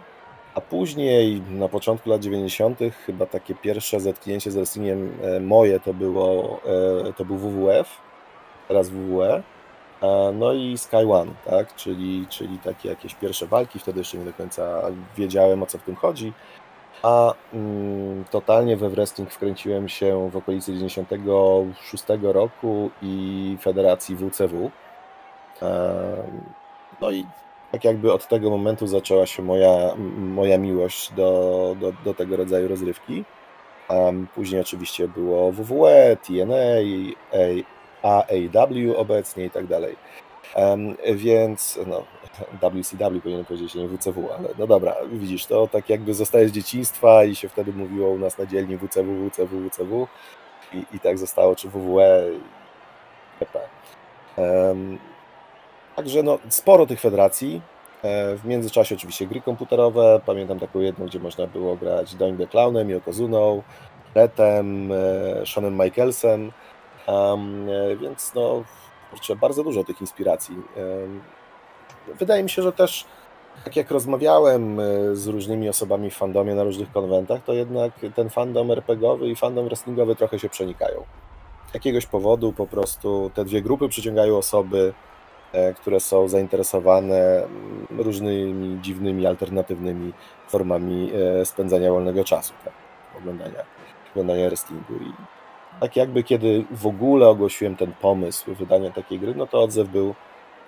A 0.54 0.60
później, 0.60 1.42
na 1.50 1.68
początku 1.68 2.10
lat 2.10 2.20
90., 2.20 2.78
chyba 3.06 3.26
takie 3.26 3.54
pierwsze 3.54 4.00
zetknięcie 4.00 4.50
z 4.50 4.54
wrestlingiem 4.54 5.12
e, 5.22 5.40
moje 5.40 5.80
to 5.80 5.94
było 5.94 6.60
to 7.16 7.24
był 7.24 7.36
WWF, 7.36 7.88
teraz 8.68 8.90
WWE. 8.90 9.42
No 10.34 10.52
i 10.52 10.78
Sky 10.78 10.96
One, 10.96 11.32
tak? 11.44 11.74
czyli, 11.74 12.26
czyli 12.28 12.58
takie 12.58 12.88
jakieś 12.88 13.14
pierwsze 13.14 13.46
walki, 13.46 13.78
wtedy 13.78 13.98
jeszcze 13.98 14.18
nie 14.18 14.24
do 14.24 14.32
końca 14.32 14.82
wiedziałem 15.16 15.62
o 15.62 15.66
co 15.66 15.78
w 15.78 15.82
tym 15.82 15.96
chodzi. 15.96 16.32
A 17.02 17.34
mm, 17.52 18.24
totalnie 18.30 18.76
we 18.76 18.90
wrestling 18.90 19.30
wkręciłem 19.30 19.88
się 19.88 20.30
w 20.30 20.36
okolicy 20.36 20.72
96 20.72 22.04
roku 22.22 22.90
i 23.02 23.56
Federacji 23.60 24.16
WCW. 24.16 24.70
No 27.04 27.10
i 27.10 27.26
tak 27.72 27.84
jakby 27.84 28.12
od 28.12 28.28
tego 28.28 28.50
momentu 28.50 28.86
zaczęła 28.86 29.26
się 29.26 29.42
moja, 29.42 29.94
moja 30.16 30.58
miłość 30.58 31.12
do, 31.12 31.76
do, 31.80 31.92
do 32.04 32.14
tego 32.14 32.36
rodzaju 32.36 32.68
rozrywki. 32.68 33.24
Później 34.34 34.60
oczywiście 34.60 35.08
było 35.08 35.52
WWE, 35.52 36.16
TNA, 36.16 36.54
AAW 38.02 38.96
obecnie 38.96 39.44
i 39.44 39.50
tak 39.50 39.66
dalej. 39.66 39.96
Więc 41.14 41.78
no, 41.86 42.04
WCW 42.70 43.20
powinienem 43.20 43.44
powiedzieć, 43.44 43.74
nie 43.74 43.88
WCW, 43.88 44.32
ale 44.38 44.48
no 44.58 44.66
dobra, 44.66 44.96
widzisz, 45.12 45.46
to 45.46 45.68
tak 45.68 45.88
jakby 45.90 46.14
zostaje 46.14 46.48
z 46.48 46.52
dzieciństwa 46.52 47.24
i 47.24 47.34
się 47.34 47.48
wtedy 47.48 47.72
mówiło 47.72 48.10
u 48.10 48.18
nas 48.18 48.38
na 48.38 48.46
dzielni 48.46 48.76
WCW, 48.76 49.30
WCW, 49.30 49.68
WCW 49.68 50.08
i, 50.72 50.96
i 50.96 51.00
tak 51.00 51.18
zostało, 51.18 51.56
czy 51.56 51.68
WWE 51.68 52.30
itp. 53.40 53.60
Um, 54.36 54.98
także 55.96 56.22
no, 56.22 56.38
sporo 56.48 56.86
tych 56.86 57.00
federacji, 57.00 57.62
e, 58.02 58.36
w 58.36 58.44
międzyczasie 58.44 58.94
oczywiście 58.94 59.26
gry 59.26 59.40
komputerowe, 59.40 60.20
pamiętam 60.26 60.60
taką 60.60 60.80
jedną, 60.80 61.06
gdzie 61.06 61.18
można 61.18 61.46
było 61.46 61.76
grać 61.76 62.14
Doing 62.14 62.38
the 62.38 62.46
Clownem, 62.46 62.90
Yokozuną, 62.90 63.62
Retem, 64.14 64.92
e, 64.92 65.46
Seanem 65.46 65.74
Michaelsem, 65.74 66.52
Um, 67.06 67.66
więc 68.00 68.34
no, 68.34 68.64
kurczę, 69.10 69.36
bardzo 69.36 69.64
dużo 69.64 69.84
tych 69.84 70.00
inspiracji. 70.00 70.56
Wydaje 72.18 72.42
mi 72.42 72.50
się, 72.50 72.62
że 72.62 72.72
też 72.72 73.04
tak 73.64 73.76
jak 73.76 73.90
rozmawiałem 73.90 74.80
e, 74.80 74.82
z 75.16 75.26
różnymi 75.26 75.68
osobami 75.68 76.10
w 76.10 76.16
fandomie 76.16 76.54
na 76.54 76.64
różnych 76.64 76.92
konwentach, 76.92 77.44
to 77.44 77.52
jednak 77.52 77.92
ten 78.14 78.30
fandom 78.30 78.70
RPGowy 78.70 79.28
i 79.28 79.36
fandom 79.36 79.64
wrestlingowy 79.64 80.16
trochę 80.16 80.38
się 80.38 80.48
przenikają. 80.48 81.04
Z 81.70 81.74
jakiegoś 81.74 82.06
powodu 82.06 82.52
po 82.52 82.66
prostu 82.66 83.30
te 83.34 83.44
dwie 83.44 83.62
grupy 83.62 83.88
przyciągają 83.88 84.36
osoby, 84.36 84.92
e, 84.92 85.13
które 85.76 86.00
są 86.00 86.28
zainteresowane 86.28 87.44
mm, 87.44 87.86
różnymi 87.90 88.80
dziwnymi, 88.80 89.26
alternatywnymi 89.26 90.12
formami 90.48 91.12
spędzania 91.44 91.90
wolnego 91.90 92.24
czasu, 92.24 92.52
tak? 92.64 92.72
oglądania, 93.18 93.64
oglądania 94.12 94.48
wrestlingu. 94.48 94.94
I 94.94 95.12
tak 95.80 95.96
jakby 95.96 96.22
kiedy 96.22 96.64
w 96.70 96.86
ogóle 96.86 97.28
ogłosiłem 97.28 97.76
ten 97.76 97.92
pomysł 97.92 98.54
wydania 98.54 98.90
takiej 98.90 99.18
gry, 99.18 99.34
no 99.34 99.46
to 99.46 99.62
odzew 99.62 99.88
był 99.88 100.14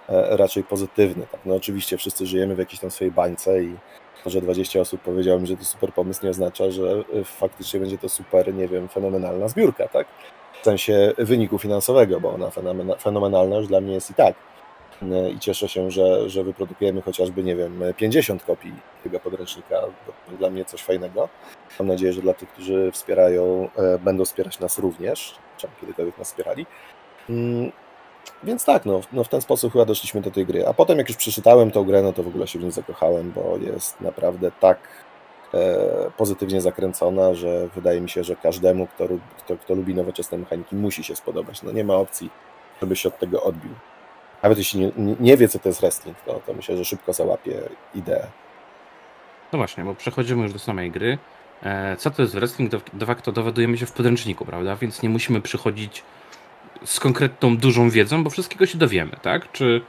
e, 0.09 0.37
raczej 0.37 0.65
pozytywny. 0.65 1.27
Tak? 1.33 1.41
No 1.45 1.55
oczywiście 1.55 1.97
wszyscy 1.97 2.27
żyjemy 2.27 2.55
w 2.55 2.59
jakiejś 2.59 2.81
tam 2.81 2.91
swojej 2.91 3.13
bańce 3.13 3.63
i 3.63 3.77
to, 4.25 4.31
że 4.31 4.41
20 4.41 4.81
osób 4.81 5.01
powiedziało 5.01 5.41
mi, 5.41 5.47
że 5.47 5.57
to 5.57 5.65
super 5.65 5.93
pomysł, 5.93 6.25
nie 6.25 6.31
oznacza, 6.31 6.71
że 6.71 7.05
e, 7.21 7.25
faktycznie 7.25 7.81
będzie 7.81 7.99
to 7.99 8.09
super, 8.09 8.55
nie 8.55 8.69
wiem, 8.69 8.89
fenomenalna 8.89 9.49
zbiórka, 9.49 9.89
tak? 9.89 10.07
W 10.63 10.65
sensie 10.65 11.13
wyniku 11.19 11.59
finansowego, 11.59 12.21
bo 12.21 12.35
ona 12.35 12.51
fenomenalna 12.99 13.57
już 13.57 13.67
dla 13.67 13.81
mnie 13.81 13.95
jest 13.95 14.11
i 14.11 14.15
tak. 14.15 14.35
E, 15.03 15.31
I 15.31 15.39
cieszę 15.39 15.69
się, 15.69 15.91
że, 15.91 16.31
że 16.31 16.45
wyprodukujemy 16.45 17.03
chociażby, 17.03 17.43
nie 17.43 17.57
wiem, 17.57 17.83
50 17.97 18.45
kopii 18.45 18.75
tego 19.03 19.21
podręcznika. 19.21 19.81
To 20.07 20.37
dla 20.39 20.51
mnie 20.51 20.65
coś 20.65 20.83
fajnego. 20.83 21.29
Mam 21.79 21.89
nadzieję, 21.89 22.13
że 22.13 22.23
dla 22.23 22.35
tych, 22.35 22.49
którzy 22.49 22.93
wspierają, 22.93 23.69
e, 23.77 23.99
będą 23.99 24.25
wspierać 24.25 24.61
nas 24.61 24.79
również, 24.79 25.35
czy 25.57 25.69
kiedykolwiek 25.81 26.19
nas 26.19 26.29
wspierali. 26.29 26.67
Mm, 27.31 27.73
więc 28.45 28.65
tak, 28.65 28.85
no, 28.85 29.01
no 29.13 29.25
w 29.25 29.29
ten 29.29 29.41
sposób 29.41 29.73
chyba 29.73 29.85
doszliśmy 29.85 30.21
do 30.21 30.31
tej 30.31 30.47
gry. 30.47 30.67
A 30.67 30.75
potem 30.75 30.99
jak 30.99 31.09
już 31.09 31.17
przeczytałem 31.17 31.71
tą 31.71 31.85
grę, 31.85 32.03
no 32.03 32.13
to 32.13 32.23
w 32.23 32.29
ogóle 32.29 32.47
się 32.47 32.59
w 32.59 32.63
niej 32.63 32.73
zakochałem, 32.73 33.33
bo 33.33 33.59
jest 33.61 34.01
naprawdę 34.01 34.51
tak 34.61 34.79
e, 35.55 36.11
pozytywnie 36.17 36.61
zakręcona, 36.61 37.35
że 37.35 37.69
wydaje 37.75 38.01
mi 38.01 38.09
się, 38.11 38.25
że 38.25 38.37
każdemu, 38.37 38.87
kto, 38.87 39.09
kto, 39.39 39.57
kto 39.57 39.75
lubi 39.75 39.95
nowoczesne 39.95 40.39
mechaniki, 40.39 40.77
musi 40.77 41.05
się 41.05 41.17
spodobać. 41.17 41.63
No 41.63 41.73
nie 41.73 41.85
ma 41.85 41.95
opcji, 41.95 42.31
żeby 42.81 42.97
się 42.97 43.09
od 43.09 43.19
tego 43.19 43.43
odbił. 43.43 43.71
Nawet 44.47 44.59
jeśli 44.59 44.81
nie, 44.81 45.17
nie 45.21 45.37
wie, 45.37 45.49
co 45.49 45.59
to 45.59 45.69
jest 45.69 45.81
wrestling, 45.81 46.17
to, 46.27 46.41
to 46.47 46.55
myślę, 46.55 46.77
że 46.77 46.85
szybko 46.85 47.13
załapie 47.13 47.53
ideę. 47.95 48.27
No 49.53 49.57
właśnie, 49.57 49.85
bo 49.85 49.95
przechodzimy 49.95 50.43
już 50.43 50.53
do 50.53 50.59
samej 50.59 50.91
gry. 50.91 51.19
E, 51.63 51.97
co 51.97 52.11
to 52.11 52.23
jest 52.23 52.35
wrestling? 52.35 52.73
De 52.93 53.07
facto 53.07 53.33
dowiadujemy 53.33 53.79
się 53.79 53.87
w 53.87 53.93
podręczniku, 53.93 54.45
prawda? 54.45 54.77
Więc 54.77 55.03
nie 55.03 55.09
musimy 55.09 55.41
przychodzić 55.41 56.03
z 56.85 57.01
konkretną, 57.01 57.57
dużą 57.57 57.91
wiedzą, 57.91 58.25
bo 58.25 58.31
wszystkiego 58.31 58.67
się 58.67 58.79
dowiemy, 58.79 59.17
tak? 59.23 59.53
Czy, 59.53 59.81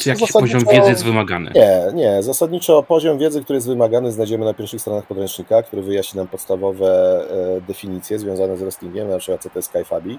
czy 0.00 0.08
jakiś 0.08 0.32
poziom 0.32 0.64
wiedzy 0.72 0.90
jest 0.90 1.04
wymagany? 1.04 1.50
Nie, 1.54 1.82
nie. 1.94 2.22
Zasadniczo 2.22 2.82
poziom 2.82 3.18
wiedzy, 3.18 3.42
który 3.44 3.56
jest 3.56 3.66
wymagany, 3.66 4.12
znajdziemy 4.12 4.44
na 4.44 4.54
pierwszych 4.54 4.80
stronach 4.80 5.06
podręcznika, 5.06 5.62
który 5.62 5.82
wyjaśni 5.82 6.18
nam 6.18 6.28
podstawowe 6.28 7.20
e, 7.56 7.60
definicje 7.60 8.18
związane 8.18 8.56
z 8.56 8.60
wrestlingiem, 8.60 9.08
na 9.08 9.18
przykład 9.18 9.42
co 9.42 9.50
to 9.50 9.58
jest 9.58 9.72
Kaifabi. 9.72 10.18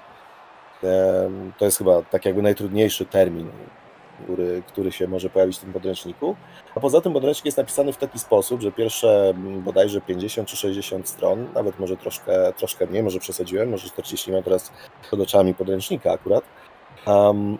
To 1.57 1.65
jest 1.65 1.77
chyba 1.77 2.01
tak 2.01 2.25
jakby 2.25 2.41
najtrudniejszy 2.41 3.05
termin, 3.05 3.49
który, 4.23 4.63
który 4.67 4.91
się 4.91 5.07
może 5.07 5.29
pojawić 5.29 5.57
w 5.57 5.61
tym 5.61 5.73
podręczniku. 5.73 6.35
A 6.75 6.79
poza 6.79 7.01
tym 7.01 7.13
podręcznik 7.13 7.45
jest 7.45 7.57
napisany 7.57 7.93
w 7.93 7.97
taki 7.97 8.19
sposób, 8.19 8.61
że 8.61 8.71
pierwsze 8.71 9.33
bodajże 9.59 10.01
50 10.01 10.47
czy 10.47 10.57
60 10.57 11.09
stron, 11.09 11.47
nawet 11.53 11.79
może 11.79 11.97
troszkę, 11.97 12.53
troszkę 12.53 12.87
mniej, 12.87 13.03
może 13.03 13.19
przesadziłem, 13.19 13.69
może 13.69 13.87
40 13.87 14.31
mam 14.31 14.43
teraz 14.43 14.71
pod 15.11 15.19
oczami 15.19 15.53
podręcznika 15.53 16.11
akurat. 16.11 16.43
Um, 17.07 17.57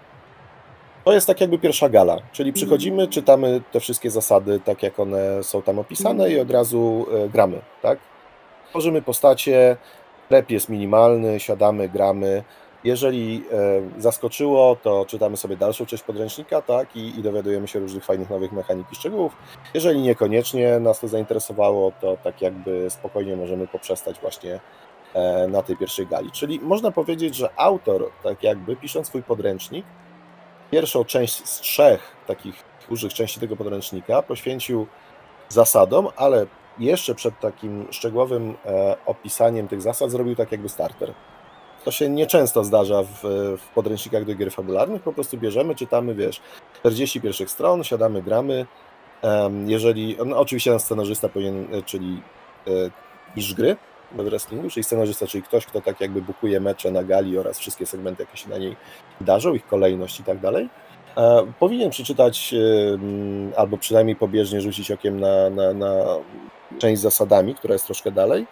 to 1.05 1.13
jest 1.13 1.27
tak 1.27 1.41
jakby 1.41 1.59
pierwsza 1.59 1.89
gala, 1.89 2.17
czyli 2.31 2.53
przychodzimy, 2.53 3.07
czytamy 3.07 3.62
te 3.71 3.79
wszystkie 3.79 4.12
zasady 4.12 4.59
tak 4.59 4.83
jak 4.83 5.00
one 5.00 5.43
są 5.43 5.62
tam 5.62 5.79
opisane 5.79 6.31
i 6.31 6.39
od 6.39 6.51
razu 6.51 7.05
e, 7.13 7.29
gramy, 7.29 7.62
tak? 7.81 8.00
Tworzymy 8.69 9.01
postacie, 9.01 9.77
rep 10.29 10.50
jest 10.50 10.69
minimalny, 10.69 11.39
siadamy, 11.39 11.89
gramy, 11.89 12.43
jeżeli 12.86 13.44
e, 13.98 14.01
zaskoczyło, 14.01 14.75
to 14.75 15.06
czytamy 15.06 15.38
sobie 15.38 15.58
dalszą 15.58 15.86
część 15.86 16.04
podręcznika, 16.04 16.62
tak, 16.62 16.96
i, 16.96 17.20
i 17.20 17.24
dowiadujemy 17.24 17.68
się 17.68 17.80
różnych 17.80 18.06
fajnych 18.06 18.30
nowych 18.30 18.51
mechanik 18.51 18.88
i 18.92 18.96
szczegółów. 18.96 19.34
Jeżeli 19.74 20.01
niekoniecznie 20.01 20.80
nas 20.80 21.00
to 21.00 21.08
zainteresowało, 21.08 21.92
to 22.01 22.18
tak 22.24 22.42
jakby 22.42 22.89
spokojnie 22.89 23.36
możemy 23.36 23.68
poprzestać 23.68 24.20
właśnie 24.20 24.60
e, 25.13 25.48
na 25.48 25.63
tej 25.63 25.77
pierwszej 25.77 26.08
gali. 26.08 26.32
Czyli 26.32 26.60
można 26.60 26.92
powiedzieć, 26.92 27.36
że 27.36 27.50
autor, 27.56 28.12
tak 28.24 28.44
jakby 28.44 28.75
pisząc 28.75 29.08
swój 29.08 29.24
podręcznik, 29.24 29.86
pierwszą 30.72 31.06
część 31.06 31.48
z 31.50 31.60
trzech 31.60 32.15
takich 32.27 32.63
dużych 32.89 33.13
części 33.13 33.39
tego 33.39 33.56
podręcznika 33.56 34.22
poświęcił 34.22 34.88
zasadom, 35.50 36.08
ale 36.15 36.46
jeszcze 36.80 37.15
przed 37.15 37.39
takim 37.39 37.88
szczegółowym 37.92 38.56
e, 38.65 38.96
opisaniem 39.06 39.68
tych 39.68 39.82
zasad 39.82 40.12
zrobił 40.12 40.36
tak 40.36 40.51
jakby 40.51 40.70
starter. 40.70 41.13
To 41.86 41.92
się 41.92 42.10
nieczęsto 42.10 42.63
zdarza 42.63 43.04
w, 43.04 43.24
w 43.58 43.68
podręcznikach 43.75 44.25
do 44.25 44.36
gier 44.36 44.51
fabularnych, 44.51 45.01
po 45.01 45.13
prostu 45.13 45.38
bierzemy, 45.38 45.75
czytamy, 45.75 46.15
wiesz, 46.15 46.42
40 46.80 47.22
pierwszych 47.22 47.50
stron, 47.50 47.84
siadamy, 47.84 48.22
gramy. 48.22 48.65
Jeżeli, 49.65 50.18
no 50.25 50.38
oczywiście 50.38 50.72
ten 50.72 50.80
scenarzysta 50.80 51.30
powinien, 51.30 51.68
e, 51.74 51.82
czyli 51.82 52.22
e, 52.68 52.72
niż 53.38 53.54
gry 53.54 53.75
w 54.12 54.24
wrestlingu, 54.24 54.70
czyli 54.70 54.84
scenarzysta, 54.84 55.27
czyli 55.27 55.44
ktoś, 55.44 55.65
kto 55.65 55.82
tak 55.82 56.01
jakby 56.01 56.22
bukuje 56.22 56.60
mecze 56.60 56.92
na 56.92 57.04
gali 57.04 57.38
oraz 57.38 57.60
wszystkie 57.60 57.86
segmenty, 57.86 58.24
jakie 58.24 58.38
się 58.38 58.50
na 58.50 58.58
niej 58.58 58.75
wydarzą, 59.20 59.54
ich 59.54 59.68
kolejność 59.68 60.20
i 60.20 60.24
tak 60.24 60.39
dalej. 60.39 60.70
Powinien 61.60 61.89
przeczytać 61.89 62.56
albo 63.58 63.77
przynajmniej 63.77 64.15
pobieżnie 64.15 64.62
rzucić 64.62 64.92
okiem 64.92 65.20
na, 65.20 65.50
na, 65.50 65.74
na 65.74 65.94
część 66.80 67.00
z 67.00 67.04
zasadami, 67.04 67.56
która 67.56 67.74
jest 67.74 67.86
troszkę 67.86 68.12
dalej, 68.12 68.48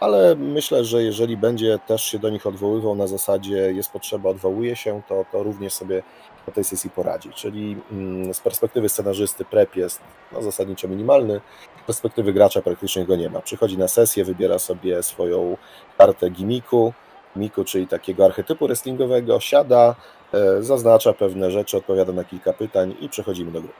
ale 0.00 0.36
myślę, 0.36 0.84
że 0.84 1.02
jeżeli 1.02 1.36
będzie 1.36 1.78
też 1.86 2.02
się 2.02 2.18
do 2.18 2.30
nich 2.30 2.46
odwoływał 2.46 2.96
na 2.96 3.06
zasadzie 3.06 3.56
jest 3.56 3.90
potrzeba, 3.90 4.30
odwołuje 4.30 4.76
się, 4.76 5.02
to, 5.08 5.24
to 5.32 5.42
również 5.42 5.72
sobie 5.72 6.02
na 6.46 6.52
tej 6.52 6.64
sesji 6.64 6.90
poradzi. 6.90 7.30
Czyli 7.30 7.76
mm, 7.92 8.34
z 8.34 8.40
perspektywy 8.40 8.88
scenarzysty 8.88 9.44
prep 9.44 9.76
jest 9.76 10.00
no, 10.32 10.42
zasadniczo 10.42 10.88
minimalny, 10.88 11.40
z 11.82 11.86
perspektywy 11.86 12.32
gracza 12.32 12.62
praktycznie 12.62 13.06
go 13.06 13.16
nie 13.16 13.30
ma. 13.30 13.40
Przychodzi 13.40 13.78
na 13.78 13.88
sesję, 13.88 14.24
wybiera 14.24 14.58
sobie 14.58 15.02
swoją 15.02 15.56
kartę 15.98 16.30
gimiku, 16.30 16.92
gimiku, 17.34 17.64
czyli 17.64 17.86
takiego 17.86 18.24
archetypu 18.24 18.66
wrestlingowego, 18.66 19.40
siada, 19.40 19.94
e, 20.34 20.62
zaznacza 20.62 21.12
pewne 21.12 21.50
rzeczy, 21.50 21.76
odpowiada 21.76 22.12
na 22.12 22.24
kilka 22.24 22.52
pytań 22.52 22.94
i 23.00 23.08
przechodzimy 23.08 23.52
do 23.52 23.60
gry. 23.60 23.72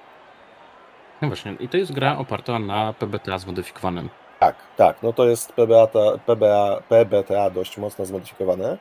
No 1.23 1.29
właśnie, 1.29 1.57
i 1.61 1.69
to 1.69 1.77
jest 1.77 1.93
gra 1.93 2.19
oparta 2.19 2.59
na 2.59 2.93
PBTA 2.93 3.39
zmodyfikowanym. 3.39 4.09
Tak, 4.39 4.57
tak, 4.77 5.03
no 5.03 5.13
to 5.13 5.25
jest 5.25 5.53
PBA, 5.53 5.89
PBA, 6.27 6.83
PBTA 6.89 7.51
dość 7.51 7.79
mocno 7.79 8.07
zmodyfikowane. 8.07 8.79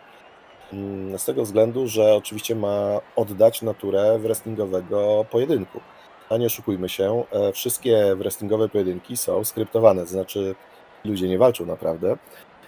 Mm, 0.74 1.20
z 1.20 1.26
tego 1.26 1.44
względu, 1.44 1.88
że 1.88 2.16
oczywiście 2.16 2.56
ma 2.56 3.00
oddać 3.16 3.62
naturę 3.62 4.20
wrestlingowego 4.20 5.26
pojedynku. 5.32 5.80
A 6.30 6.38
nie 6.38 6.46
oszukujmy 6.46 6.90
się, 6.90 7.24
e, 7.32 7.54
wszystkie 7.54 8.16
wrestlingowe 8.16 8.70
pojedynki 8.70 9.18
są 9.18 9.44
skryptowane, 9.44 10.02
to 10.02 10.08
znaczy 10.08 10.56
ludzie 11.06 11.28
nie 11.28 11.38
walczą 11.38 11.66
naprawdę. 11.66 12.18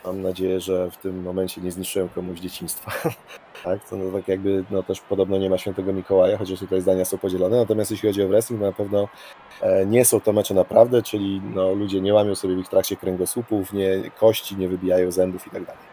Mam 0.05 0.21
nadzieję, 0.21 0.59
że 0.59 0.91
w 0.91 0.97
tym 0.97 1.21
momencie 1.21 1.61
nie 1.61 1.71
zniszczyłem 1.71 2.09
komuś 2.09 2.39
dzieciństwa. 2.39 2.91
tak, 3.63 3.89
to 3.89 3.97
no, 3.97 4.11
tak 4.11 4.27
jakby 4.27 4.63
no, 4.71 4.83
też 4.83 5.01
podobno 5.01 5.37
nie 5.37 5.49
ma 5.49 5.57
świętego 5.57 5.93
Mikołaja, 5.93 6.37
chociaż 6.37 6.59
tutaj 6.59 6.81
zdania 6.81 7.05
są 7.05 7.17
podzielone. 7.17 7.57
Natomiast 7.57 7.91
jeśli 7.91 8.09
chodzi 8.09 8.23
o 8.23 8.27
wrestling, 8.27 8.61
na 8.61 8.71
pewno 8.71 9.07
e, 9.61 9.85
nie 9.85 10.05
są 10.05 10.21
to 10.21 10.33
mecze 10.33 10.53
naprawdę, 10.53 11.03
czyli 11.03 11.41
no, 11.55 11.73
ludzie 11.73 12.01
nie 12.01 12.13
łamią 12.13 12.35
sobie 12.35 12.55
w 12.55 12.59
ich 12.59 12.69
trakcie 12.69 12.95
kręgosłupów, 12.95 13.73
nie, 13.73 14.11
kości 14.19 14.55
nie 14.55 14.67
wybijają 14.67 15.11
zębów 15.11 15.47
i 15.47 15.49
tak 15.49 15.65
dalej. 15.65 15.89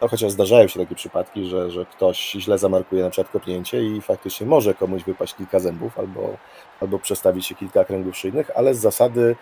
No, 0.00 0.08
chociaż 0.08 0.32
zdarzają 0.32 0.68
się 0.68 0.80
takie 0.80 0.94
przypadki, 0.94 1.46
że, 1.46 1.70
że 1.70 1.86
ktoś 1.86 2.30
źle 2.30 2.58
zamarkuje 2.58 3.02
na 3.02 3.10
przykład 3.10 3.32
kopnięcie 3.32 3.82
i 3.82 4.00
faktycznie 4.00 4.46
może 4.46 4.74
komuś 4.74 5.04
wypaść 5.04 5.34
kilka 5.34 5.60
zębów 5.60 5.98
albo, 5.98 6.36
albo 6.80 6.98
przestawić 6.98 7.46
się 7.46 7.54
kilka 7.54 7.84
kręgów 7.84 8.16
szyjnych, 8.16 8.50
ale 8.54 8.74
z 8.74 8.80
zasady 8.80 9.36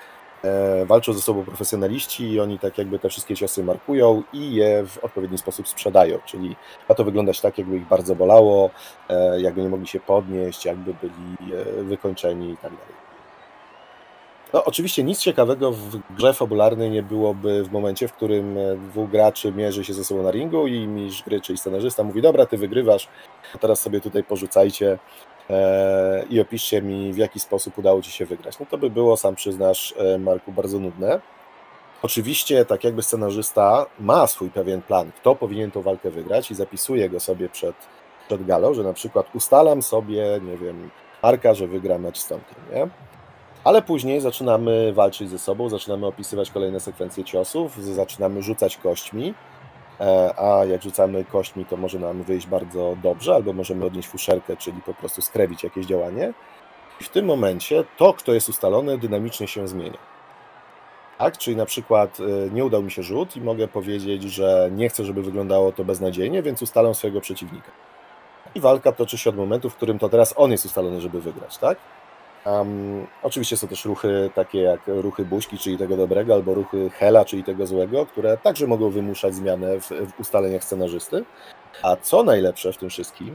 walczą 0.86 1.12
ze 1.12 1.20
sobą 1.20 1.44
profesjonaliści 1.44 2.30
i 2.30 2.40
oni 2.40 2.58
tak 2.58 2.78
jakby 2.78 2.98
te 2.98 3.08
wszystkie 3.08 3.36
ciosy 3.36 3.64
markują 3.64 4.22
i 4.32 4.54
je 4.54 4.86
w 4.86 5.04
odpowiedni 5.04 5.38
sposób 5.38 5.68
sprzedają, 5.68 6.18
czyli 6.26 6.56
ma 6.88 6.94
to 6.94 7.04
wyglądać 7.04 7.40
tak, 7.40 7.58
jakby 7.58 7.76
ich 7.76 7.88
bardzo 7.88 8.14
bolało, 8.14 8.70
e, 9.08 9.40
jakby 9.40 9.62
nie 9.62 9.68
mogli 9.68 9.86
się 9.86 10.00
podnieść, 10.00 10.64
jakby 10.64 10.94
byli 10.94 11.54
e, 11.54 11.82
wykończeni 11.82 12.50
i 12.50 12.56
tak 12.56 12.72
dalej. 12.72 13.04
No, 14.54 14.64
oczywiście 14.64 15.04
nic 15.04 15.20
ciekawego 15.20 15.72
w 15.72 15.98
grze 16.10 16.34
fabularnej 16.34 16.90
nie 16.90 17.02
byłoby 17.02 17.64
w 17.64 17.72
momencie, 17.72 18.08
w 18.08 18.12
którym 18.12 18.58
e, 18.58 18.76
dwóch 18.76 19.10
graczy 19.10 19.52
mierzy 19.52 19.84
się 19.84 19.94
ze 19.94 20.04
sobą 20.04 20.22
na 20.22 20.30
ringu 20.30 20.66
i 20.66 20.86
mistrz 20.86 21.22
gry, 21.22 21.40
czyli 21.40 21.58
scenarzysta 21.58 22.02
mówi, 22.02 22.22
dobra, 22.22 22.46
ty 22.46 22.56
wygrywasz, 22.56 23.08
teraz 23.60 23.80
sobie 23.80 24.00
tutaj 24.00 24.24
porzucajcie 24.24 24.92
e, 24.92 25.33
i 26.30 26.40
opiszcie 26.40 26.82
mi, 26.82 27.12
w 27.12 27.16
jaki 27.16 27.40
sposób 27.40 27.78
udało 27.78 28.02
ci 28.02 28.10
się 28.10 28.26
wygrać. 28.26 28.58
No 28.58 28.66
to 28.70 28.78
by 28.78 28.90
było, 28.90 29.16
sam 29.16 29.34
przyznasz, 29.34 29.94
e, 29.96 30.18
Marku, 30.18 30.52
bardzo 30.52 30.78
nudne. 30.78 31.20
Oczywiście, 32.02 32.64
tak 32.64 32.84
jakby 32.84 33.02
scenarzysta 33.02 33.86
ma 34.00 34.26
swój 34.26 34.50
pewien 34.50 34.82
plan, 34.82 35.10
kto 35.16 35.36
powinien 35.36 35.70
tą 35.70 35.82
walkę 35.82 36.10
wygrać 36.10 36.50
i 36.50 36.54
zapisuje 36.54 37.10
go 37.10 37.20
sobie 37.20 37.48
przed, 37.48 37.74
przed 38.26 38.46
galą, 38.46 38.74
że 38.74 38.82
na 38.82 38.92
przykład 38.92 39.34
ustalam 39.34 39.82
sobie, 39.82 40.40
nie 40.42 40.56
wiem, 40.56 40.90
Marka, 41.22 41.54
że 41.54 41.66
wygra 41.66 41.98
mecz 41.98 42.18
z 42.18 42.28
Tomkiem, 42.28 42.56
nie? 42.74 42.88
ale 43.64 43.82
później 43.82 44.20
zaczynamy 44.20 44.92
walczyć 44.92 45.30
ze 45.30 45.38
sobą, 45.38 45.68
zaczynamy 45.68 46.06
opisywać 46.06 46.50
kolejne 46.50 46.80
sekwencje 46.80 47.24
ciosów, 47.24 47.84
zaczynamy 47.84 48.42
rzucać 48.42 48.76
kośćmi, 48.76 49.28
e, 49.28 49.34
a 50.36 50.64
jak 50.64 50.82
rzucamy 50.82 51.24
kośćmi, 51.24 51.64
to 51.64 51.76
może 51.76 51.98
nam 51.98 52.22
wyjść 52.22 52.46
bardzo 52.46 52.96
dobrze, 53.02 53.34
albo 53.34 53.52
możemy 53.52 53.84
odnieść 53.84 54.08
fuszerkę, 54.08 54.56
czyli 54.56 54.82
po 54.82 54.94
prostu 54.94 55.22
skrewić 55.22 55.64
jakieś 55.64 55.86
działanie. 55.86 56.32
I 57.00 57.04
w 57.04 57.08
tym 57.08 57.26
momencie 57.26 57.84
to, 57.96 58.12
kto 58.12 58.34
jest 58.34 58.48
ustalony, 58.48 58.98
dynamicznie 58.98 59.48
się 59.48 59.68
zmienia. 59.68 59.98
Tak? 61.18 61.38
Czyli 61.38 61.56
na 61.56 61.66
przykład 61.66 62.18
e, 62.20 62.50
nie 62.50 62.64
udał 62.64 62.82
mi 62.82 62.90
się 62.90 63.02
rzut 63.02 63.36
i 63.36 63.40
mogę 63.40 63.68
powiedzieć, 63.68 64.22
że 64.22 64.70
nie 64.72 64.88
chcę, 64.88 65.04
żeby 65.04 65.22
wyglądało 65.22 65.72
to 65.72 65.84
beznadziejnie, 65.84 66.42
więc 66.42 66.62
ustalam 66.62 66.94
swojego 66.94 67.20
przeciwnika. 67.20 67.70
I 68.54 68.60
walka 68.60 68.92
toczy 68.92 69.18
się 69.18 69.30
od 69.30 69.36
momentu, 69.36 69.70
w 69.70 69.76
którym 69.76 69.98
to 69.98 70.08
teraz 70.08 70.34
on 70.36 70.50
jest 70.50 70.64
ustalony, 70.64 71.00
żeby 71.00 71.20
wygrać, 71.20 71.58
tak? 71.58 71.78
Um, 72.46 73.06
oczywiście 73.22 73.56
są 73.56 73.68
też 73.68 73.84
ruchy 73.84 74.30
takie 74.34 74.60
jak 74.60 74.80
ruchy 74.86 75.24
buźki, 75.24 75.58
czyli 75.58 75.78
tego 75.78 75.96
dobrego, 75.96 76.34
albo 76.34 76.54
ruchy 76.54 76.90
hela, 76.90 77.24
czyli 77.24 77.44
tego 77.44 77.66
złego, 77.66 78.06
które 78.06 78.36
także 78.36 78.66
mogą 78.66 78.90
wymuszać 78.90 79.34
zmianę 79.34 79.80
w, 79.80 79.88
w 79.88 80.20
ustaleniach 80.20 80.64
scenarzysty. 80.64 81.24
A 81.82 81.96
co 81.96 82.22
najlepsze 82.22 82.72
w 82.72 82.76
tym 82.76 82.90
wszystkim, 82.90 83.34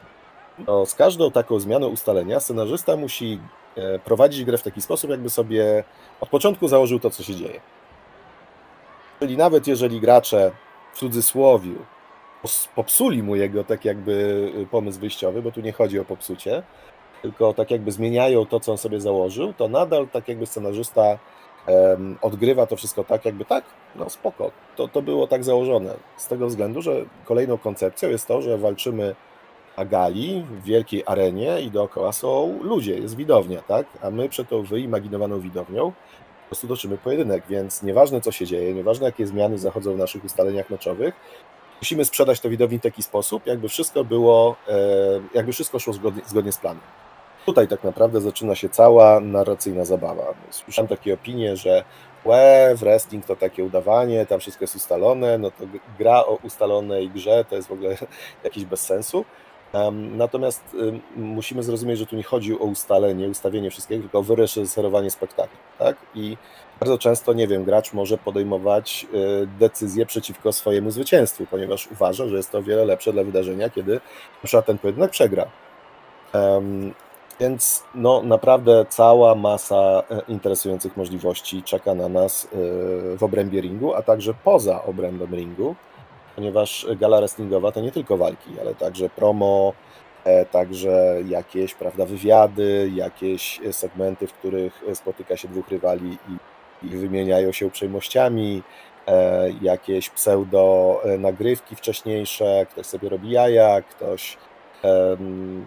to 0.66 0.86
z 0.86 0.94
każdą 0.94 1.30
taką 1.30 1.60
zmianą 1.60 1.88
ustalenia 1.88 2.40
scenarzysta 2.40 2.96
musi 2.96 3.40
e, 3.76 3.98
prowadzić 3.98 4.44
grę 4.44 4.58
w 4.58 4.62
taki 4.62 4.82
sposób, 4.82 5.10
jakby 5.10 5.30
sobie 5.30 5.84
od 6.20 6.28
początku 6.28 6.68
założył 6.68 7.00
to, 7.00 7.10
co 7.10 7.22
się 7.22 7.34
dzieje. 7.34 7.60
Czyli 9.20 9.36
nawet 9.36 9.66
jeżeli 9.66 10.00
gracze 10.00 10.50
w 10.94 10.98
cudzysłowiu 10.98 11.74
popsuli 12.74 13.22
mu 13.22 13.36
jego 13.36 13.64
tak 13.64 13.84
jakby 13.84 14.12
y, 14.62 14.66
pomysł 14.66 15.00
wyjściowy, 15.00 15.42
bo 15.42 15.52
tu 15.52 15.60
nie 15.60 15.72
chodzi 15.72 15.98
o 15.98 16.04
popsucie, 16.04 16.62
tylko 17.22 17.54
tak 17.54 17.70
jakby 17.70 17.92
zmieniają 17.92 18.46
to, 18.46 18.60
co 18.60 18.72
on 18.72 18.78
sobie 18.78 19.00
założył, 19.00 19.52
to 19.52 19.68
nadal 19.68 20.08
tak 20.08 20.28
jakby 20.28 20.46
scenarzysta 20.46 21.18
um, 21.66 22.18
odgrywa 22.22 22.66
to 22.66 22.76
wszystko 22.76 23.04
tak, 23.04 23.24
jakby 23.24 23.44
tak, 23.44 23.64
no 23.96 24.10
spoko, 24.10 24.50
to, 24.76 24.88
to 24.88 25.02
było 25.02 25.26
tak 25.26 25.44
założone. 25.44 25.94
Z 26.16 26.28
tego 26.28 26.46
względu, 26.46 26.82
że 26.82 27.04
kolejną 27.24 27.58
koncepcją 27.58 28.08
jest 28.08 28.26
to, 28.26 28.42
że 28.42 28.58
walczymy 28.58 29.14
na 29.76 29.84
gali, 29.84 30.44
w 30.50 30.64
wielkiej 30.64 31.02
arenie 31.06 31.60
i 31.60 31.70
dookoła 31.70 32.12
są 32.12 32.58
ludzie, 32.62 32.98
jest 32.98 33.16
widownia, 33.16 33.62
tak? 33.62 33.86
A 34.02 34.10
my 34.10 34.28
przed 34.28 34.48
tą 34.48 34.62
wyimaginowaną 34.62 35.40
widownią 35.40 35.92
po 36.50 36.52
prostu 36.52 36.68
toczymy 36.68 36.98
pojedynek, 36.98 37.44
więc 37.48 37.82
nieważne 37.82 38.20
co 38.20 38.32
się 38.32 38.46
dzieje, 38.46 38.74
nieważne 38.74 39.06
jakie 39.06 39.26
zmiany 39.26 39.58
zachodzą 39.58 39.94
w 39.94 39.98
naszych 39.98 40.24
ustaleniach 40.24 40.70
meczowych, 40.70 41.14
musimy 41.80 42.04
sprzedać 42.04 42.40
to 42.40 42.50
widowni 42.50 42.78
w 42.78 42.82
taki 42.82 43.02
sposób, 43.02 43.46
jakby 43.46 43.68
wszystko 43.68 44.04
było, 44.04 44.56
e, 44.68 44.74
jakby 45.34 45.52
wszystko 45.52 45.78
szło 45.78 45.92
zgodnie, 45.92 46.22
zgodnie 46.26 46.52
z 46.52 46.58
planem. 46.58 46.82
Tutaj 47.50 47.68
tak 47.68 47.84
naprawdę 47.84 48.20
zaczyna 48.20 48.54
się 48.54 48.68
cała 48.68 49.20
narracyjna 49.20 49.84
zabawa. 49.84 50.34
Słyszałem 50.50 50.88
takie 50.88 51.14
opinie, 51.14 51.56
że 51.56 51.84
łe, 52.24 52.74
wrestling 52.76 53.26
to 53.26 53.36
takie 53.36 53.64
udawanie, 53.64 54.26
tam 54.26 54.40
wszystko 54.40 54.62
jest 54.64 54.76
ustalone, 54.76 55.38
no 55.38 55.50
to 55.50 55.64
gra 55.98 56.24
o 56.24 56.38
ustalonej 56.42 57.10
grze 57.10 57.44
to 57.44 57.56
jest 57.56 57.68
w 57.68 57.72
ogóle 57.72 57.96
jakiś 58.44 58.64
bez 58.64 58.80
sensu. 58.80 59.24
Natomiast 59.92 60.76
musimy 61.16 61.62
zrozumieć, 61.62 61.98
że 61.98 62.06
tu 62.06 62.16
nie 62.16 62.22
chodzi 62.22 62.54
o 62.54 62.64
ustalenie, 62.64 63.28
ustawienie 63.28 63.70
wszystkiego, 63.70 64.02
tylko 64.02 64.18
o 64.18 64.22
wyreżyserowanie 64.22 65.10
spektaklu. 65.10 65.58
Tak? 65.78 65.96
I 66.14 66.36
bardzo 66.80 66.98
często, 66.98 67.32
nie 67.32 67.48
wiem, 67.48 67.64
gracz 67.64 67.92
może 67.92 68.18
podejmować 68.18 69.06
y, 69.14 69.46
decyzje 69.46 70.06
przeciwko 70.06 70.52
swojemu 70.52 70.90
zwycięstwu, 70.90 71.46
ponieważ 71.50 71.88
uważa, 71.92 72.26
że 72.26 72.36
jest 72.36 72.50
to 72.50 72.58
o 72.58 72.62
wiele 72.62 72.84
lepsze 72.84 73.12
dla 73.12 73.24
wydarzenia, 73.24 73.70
kiedy 73.70 73.94
na 73.94 74.44
przykład 74.44 74.66
ten 74.66 74.78
pojedynek 74.78 75.10
przegra. 75.10 75.46
Więc 77.40 77.84
no, 77.94 78.22
naprawdę 78.22 78.86
cała 78.88 79.34
masa 79.34 80.02
e, 80.10 80.20
interesujących 80.28 80.96
możliwości 80.96 81.62
czeka 81.62 81.94
na 81.94 82.08
nas 82.08 82.44
e, 82.44 82.48
w 83.16 83.22
obrębie 83.22 83.60
ringu, 83.60 83.94
a 83.94 84.02
także 84.02 84.34
poza 84.44 84.84
obrębem 84.84 85.34
ringu, 85.34 85.74
ponieważ 86.36 86.86
gala 86.96 87.18
wrestlingowa 87.18 87.72
to 87.72 87.80
nie 87.80 87.92
tylko 87.92 88.16
walki, 88.16 88.50
ale 88.60 88.74
także 88.74 89.10
promo, 89.10 89.72
e, 90.24 90.46
także 90.46 91.16
jakieś 91.28 91.74
prawda, 91.74 92.06
wywiady, 92.06 92.90
jakieś 92.94 93.60
segmenty, 93.70 94.26
w 94.26 94.32
których 94.32 94.84
spotyka 94.94 95.36
się 95.36 95.48
dwóch 95.48 95.68
rywali 95.68 96.18
i, 96.28 96.86
i 96.86 96.88
wymieniają 96.88 97.52
się 97.52 97.66
uprzejmościami, 97.66 98.62
jakieś 99.62 100.10
pseudo 100.10 101.00
nagrywki 101.18 101.76
wcześniejsze, 101.76 102.66
ktoś 102.70 102.86
sobie 102.86 103.08
robi 103.08 103.30
jaja, 103.30 103.82
ktoś 103.82 104.36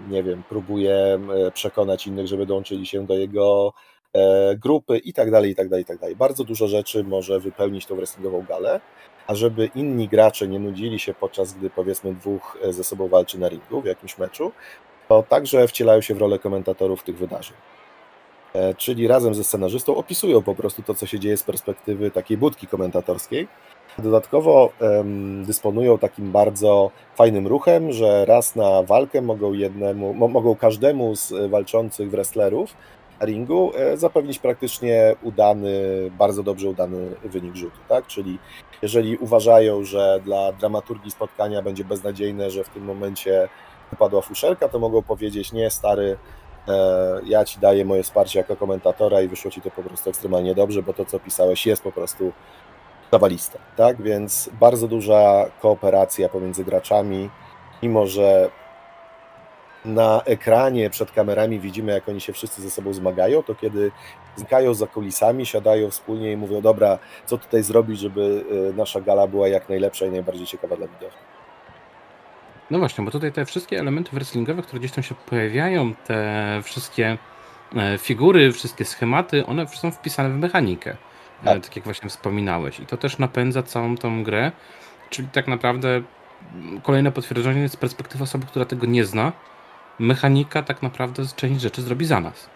nie 0.10 0.24
wiem, 0.24 0.44
próbuje 0.50 1.20
przekonać 1.54 2.08
innych, 2.08 2.28
żeby 2.28 2.46
dołączyli 2.46 2.86
się 2.86 3.06
do 3.06 3.14
jego 3.14 3.74
e, 4.14 4.56
grupy 4.56 4.98
i 4.98 5.14
tak 5.14 5.32
dalej, 5.32 5.52
i 5.52 5.56
tak 5.56 5.70
dalej, 5.70 5.84
i 5.84 5.86
tak 5.86 5.98
dalej. 5.98 6.16
Bardzo 6.16 6.44
dużo 6.44 6.68
rzeczy 6.68 7.04
może 7.04 7.40
wypełnić 7.40 7.86
tą 7.86 7.96
wrestlingową 7.96 8.42
galę, 8.42 8.82
a 9.28 9.36
żeby 9.36 9.70
inni 9.76 10.08
gracze 10.08 10.48
nie 10.48 10.60
nudzili 10.60 11.00
się 11.00 11.14
podczas 11.14 11.54
gdy 11.54 11.70
powiedzmy 11.70 12.14
dwóch 12.14 12.58
e, 12.64 12.74
ze 12.74 12.84
sobą 12.84 13.08
walczy 13.08 13.40
na 13.40 13.50
ringu 13.50 13.82
w 13.82 13.86
jakimś 13.86 14.18
meczu, 14.18 14.52
to 15.10 15.24
także 15.24 15.68
wcielają 15.68 16.02
się 16.02 16.14
w 16.16 16.18
rolę 16.18 16.40
komentatorów 16.40 17.04
tych 17.04 17.18
wydarzeń. 17.18 17.58
E, 18.54 18.74
czyli 18.74 19.08
razem 19.08 19.36
ze 19.36 19.44
scenarzystą 19.44 19.96
opisują 19.96 20.42
po 20.42 20.56
prostu 20.56 20.84
to, 20.84 20.94
co 20.94 21.06
się 21.06 21.20
dzieje 21.20 21.38
z 21.38 21.44
perspektywy 21.44 22.12
takiej 22.12 22.38
budki 22.38 22.68
komentatorskiej. 22.68 23.48
Dodatkowo 23.98 24.70
dysponują 25.44 25.98
takim 25.98 26.32
bardzo 26.32 26.92
fajnym 27.16 27.48
ruchem, 27.48 27.92
że 27.92 28.26
raz 28.26 28.56
na 28.56 28.84
walkę 28.84 29.22
mogą 29.22 29.54
jednemu, 29.54 30.14
mo, 30.14 30.28
mogą 30.28 30.56
każdemu 30.56 31.16
z 31.16 31.34
walczących 31.50 32.12
wrestlerów 32.12 32.76
ringu 33.26 33.72
e, 33.76 33.98
zapewnić 33.98 34.40
praktycznie 34.40 35.16
udany, 35.22 35.72
bardzo 36.20 36.44
dobrze 36.44 36.70
udany 36.70 37.16
wynik 37.24 37.56
rzutu, 37.56 37.78
tak? 37.90 38.08
Czyli 38.08 38.40
jeżeli 38.82 39.18
uważają, 39.18 39.84
że 39.84 40.20
dla 40.24 40.52
dramaturgii 40.52 41.12
spotkania 41.12 41.62
będzie 41.62 41.84
beznadziejne, 41.84 42.52
że 42.52 42.64
w 42.64 42.70
tym 42.70 42.84
momencie 42.84 43.50
wypadła 43.92 44.22
fuszerka, 44.22 44.70
to 44.70 44.80
mogą 44.80 45.02
powiedzieć, 45.02 45.52
nie 45.52 45.70
stary, 45.70 46.18
e, 46.68 47.20
ja 47.26 47.46
ci 47.46 47.60
daję 47.60 47.86
moje 47.86 48.04
wsparcie 48.04 48.40
jako 48.40 48.56
komentatora 48.56 49.22
i 49.22 49.28
wyszło 49.28 49.52
ci 49.52 49.62
to 49.62 49.72
po 49.72 49.84
prostu 49.84 50.10
ekstremalnie 50.10 50.56
dobrze, 50.56 50.84
bo 50.84 50.94
to, 50.94 51.06
co 51.06 51.20
pisałeś, 51.20 51.66
jest 51.66 51.84
po 51.84 51.92
prostu 51.92 52.32
zawaliste, 53.14 53.60
tak? 53.78 54.02
Więc 54.02 54.50
bardzo 54.60 54.88
duża 54.88 55.46
kooperacja 55.62 56.30
pomiędzy 56.30 56.64
graczami, 56.64 57.30
mimo 57.84 58.08
że 58.08 58.50
na 59.86 60.22
ekranie 60.26 60.90
przed 60.90 61.12
kamerami 61.12 61.60
widzimy, 61.60 61.92
jak 61.92 62.10
oni 62.10 62.22
się 62.22 62.34
wszyscy 62.34 62.62
ze 62.62 62.72
sobą 62.72 62.94
zmagają, 62.94 63.44
to 63.44 63.56
kiedy 63.56 63.92
znikają 64.36 64.74
za 64.74 64.88
kulisami, 64.88 65.46
siadają 65.46 65.90
wspólnie 65.90 66.32
i 66.32 66.38
mówią, 66.38 66.62
dobra, 66.62 67.00
co 67.26 67.38
tutaj 67.38 67.64
zrobić, 67.64 68.00
żeby 68.00 68.46
y, 68.72 68.74
nasza 68.74 69.02
gala 69.02 69.28
była 69.28 69.48
jak 69.48 69.70
najlepsza 69.70 70.06
i 70.06 70.12
najbardziej 70.12 70.46
ciekawa 70.48 70.76
dla 70.76 70.88
widzów. 70.88 71.14
No 72.72 72.80
właśnie, 72.80 73.06
bo 73.06 73.12
tutaj 73.12 73.32
te 73.32 73.46
wszystkie 73.46 73.80
elementy 73.80 74.12
wrestlingowe, 74.14 74.62
które 74.62 74.80
gdzieś 74.80 74.92
tam 74.92 75.04
się 75.04 75.16
pojawiają, 75.16 75.94
te 76.08 76.62
wszystkie 76.64 77.18
e, 77.76 77.98
figury, 77.98 78.52
wszystkie 78.52 78.86
schematy, 78.86 79.46
one 79.46 79.68
są 79.68 79.92
wpisane 79.92 80.30
w 80.30 80.38
mechanikę, 80.38 80.98
tak, 81.46 81.64
tak 81.64 81.76
jak 81.76 81.86
właśnie 81.86 82.10
wspominałeś. 82.10 82.80
I 82.80 82.86
to 82.86 82.98
też 82.98 83.18
napędza 83.18 83.64
całą 83.64 83.98
tą 83.98 84.24
grę, 84.24 84.52
czyli 85.10 85.28
tak 85.28 85.48
naprawdę 85.48 86.02
mm, 86.56 86.82
kolejne 86.82 87.12
potwierdzenie 87.12 87.70
z 87.70 87.76
perspektywy 87.76 88.24
osoby, 88.24 88.46
która 88.46 88.66
tego 88.66 88.86
nie 88.86 89.06
zna, 89.06 89.32
mechanika 90.00 90.64
tak 90.64 90.82
naprawdę 90.82 91.24
część 91.36 91.62
rzeczy 91.62 91.82
zrobi 91.82 92.06
za 92.06 92.20
nas. 92.20 92.50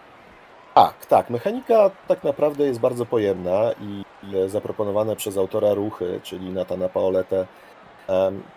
Tak, 0.74 1.06
tak. 1.06 1.30
Mechanika 1.30 1.92
tak 2.08 2.24
naprawdę 2.24 2.64
jest 2.64 2.80
bardzo 2.80 3.06
pojemna 3.06 3.72
i 3.82 4.04
zaproponowane 4.48 5.16
przez 5.16 5.38
autora 5.38 5.74
ruchy, 5.74 6.20
czyli 6.24 6.50
Natana 6.50 6.90
Paoletę, 6.90 7.48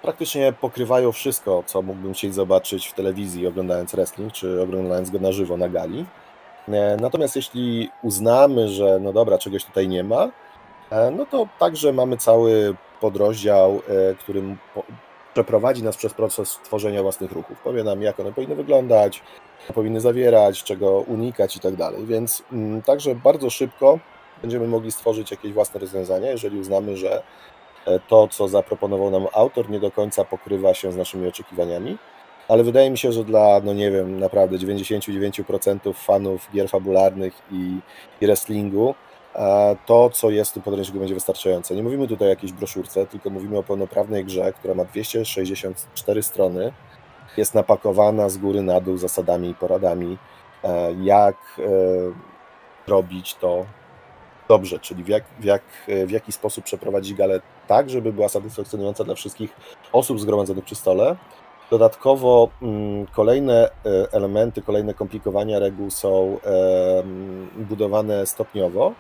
praktycznie 0.03 0.53
pokrywają 0.53 1.13
wszystko, 1.13 1.63
co 1.67 1.83
mógłbym 1.83 2.15
chcieć 2.15 2.35
zobaczyć 2.35 2.87
w 2.87 2.95
telewizji 2.95 3.47
oglądając 3.47 3.93
wrestling, 3.93 4.33
czy 4.33 4.63
oglądając 4.63 5.11
go 5.11 5.19
na 5.19 5.33
żywo 5.33 5.57
na 5.57 5.69
gali. 5.69 6.05
E, 6.69 6.97
natomiast 7.01 7.37
jeśli 7.37 7.91
uznamy, 8.03 8.69
że 8.69 8.99
no 9.01 9.13
dobra, 9.13 9.39
czegoś 9.39 9.65
tutaj 9.65 9.89
nie 9.89 10.05
ma, 10.05 10.29
e, 10.91 11.11
no 11.11 11.27
to 11.27 11.49
także 11.59 11.93
mamy 11.93 12.17
cały 12.17 12.77
podrozdział, 13.01 13.83
e, 14.11 14.15
którym 14.15 14.59
przeprowadzi 15.35 15.83
nas 15.83 15.97
przez 15.97 16.15
proces 16.15 16.59
tworzenia 16.65 17.03
własnych 17.03 17.33
ruchów. 17.33 17.61
Powie 17.61 17.85
nam, 17.85 18.03
jak 18.03 18.21
one 18.21 18.33
powinny 18.33 18.55
wyglądać, 18.55 19.23
powinny 19.75 20.01
zawierać, 20.01 20.65
czego 20.65 21.01
unikać 21.01 21.57
i 21.57 21.61
tak 21.61 21.77
dalej. 21.77 22.07
Więc 22.07 22.43
mm, 22.53 22.83
także 22.83 23.15
bardzo 23.15 23.51
szybko 23.51 23.99
będziemy 24.43 24.67
mogli 24.69 24.93
stworzyć 24.93 25.31
jakieś 25.31 25.53
własne 25.53 25.81
rozwiązania, 25.81 26.31
jeżeli 26.31 26.59
uznamy, 26.59 26.97
że 26.97 27.23
to, 28.09 28.29
co 28.29 28.49
zaproponował 28.49 29.11
nam 29.11 29.27
autor, 29.33 29.71
nie 29.71 29.81
do 29.81 29.91
końca 29.91 30.25
pokrywa 30.25 30.75
się 30.75 30.93
z 30.93 30.97
naszymi 30.97 31.29
oczekiwaniami. 31.29 31.99
Ale 32.51 32.65
wydaje 32.65 32.91
mi 32.91 32.99
się, 32.99 33.13
że 33.13 33.25
dla, 33.25 33.61
no 33.65 33.75
nie 33.75 33.91
wiem, 33.91 34.21
naprawdę 34.21 34.59
99% 34.59 35.95
fanów 35.95 36.49
gier 36.53 36.69
fabularnych 36.69 37.43
i, 37.51 37.79
i 38.21 38.27
wrestlingu, 38.27 38.95
to, 39.87 40.11
co 40.11 40.31
jest 40.31 40.51
w 40.51 40.55
tym 40.55 40.63
podręczniku, 40.63 40.99
będzie 40.99 41.15
wystarczające. 41.15 41.75
Nie 41.75 41.83
mówimy 41.83 42.09
tutaj 42.09 42.29
o 42.29 42.31
jakiejś 42.31 42.53
broszurce, 42.53 43.07
tylko 43.07 43.31
mówimy 43.31 43.59
o 43.59 43.63
pełnoprawnej 43.63 44.25
grze, 44.25 44.53
która 44.53 44.75
ma 44.75 44.85
264 44.85 46.23
strony, 46.23 46.73
jest 47.37 47.55
napakowana 47.55 48.29
z 48.29 48.39
góry 48.39 48.63
na 48.63 48.81
dół 48.81 48.97
zasadami 48.97 49.49
i 49.49 49.55
poradami, 49.55 50.19
e, 50.65 50.93
jak 51.03 51.37
e, 51.59 51.63
robić 52.87 53.35
to 53.35 53.67
dobrze, 54.49 54.79
czyli 54.79 55.05
w, 55.05 55.09
jak, 55.09 55.25
w, 55.41 55.45
jak, 55.45 55.63
w 56.07 56.11
jaki 56.11 56.33
sposób 56.33 56.65
przeprowadzić 56.65 57.15
galę 57.15 57.41
tak, 57.67 57.91
żeby 57.91 58.13
była 58.13 58.29
satysfakcjonująca 58.29 59.05
dla 59.05 59.15
wszystkich 59.15 59.57
osób 59.93 60.21
zgromadzonych 60.21 60.65
przy 60.65 60.75
stole. 60.75 61.17
Dodatkowo 61.71 62.49
mm, 62.63 63.07
kolejne 63.07 63.71
e, 63.87 64.13
elementy, 64.13 64.63
kolejne 64.63 64.95
komplikowania 64.95 65.59
reguł 65.59 65.91
są 65.91 66.39
budowane 67.57 68.27
stopniowo, 68.27 68.95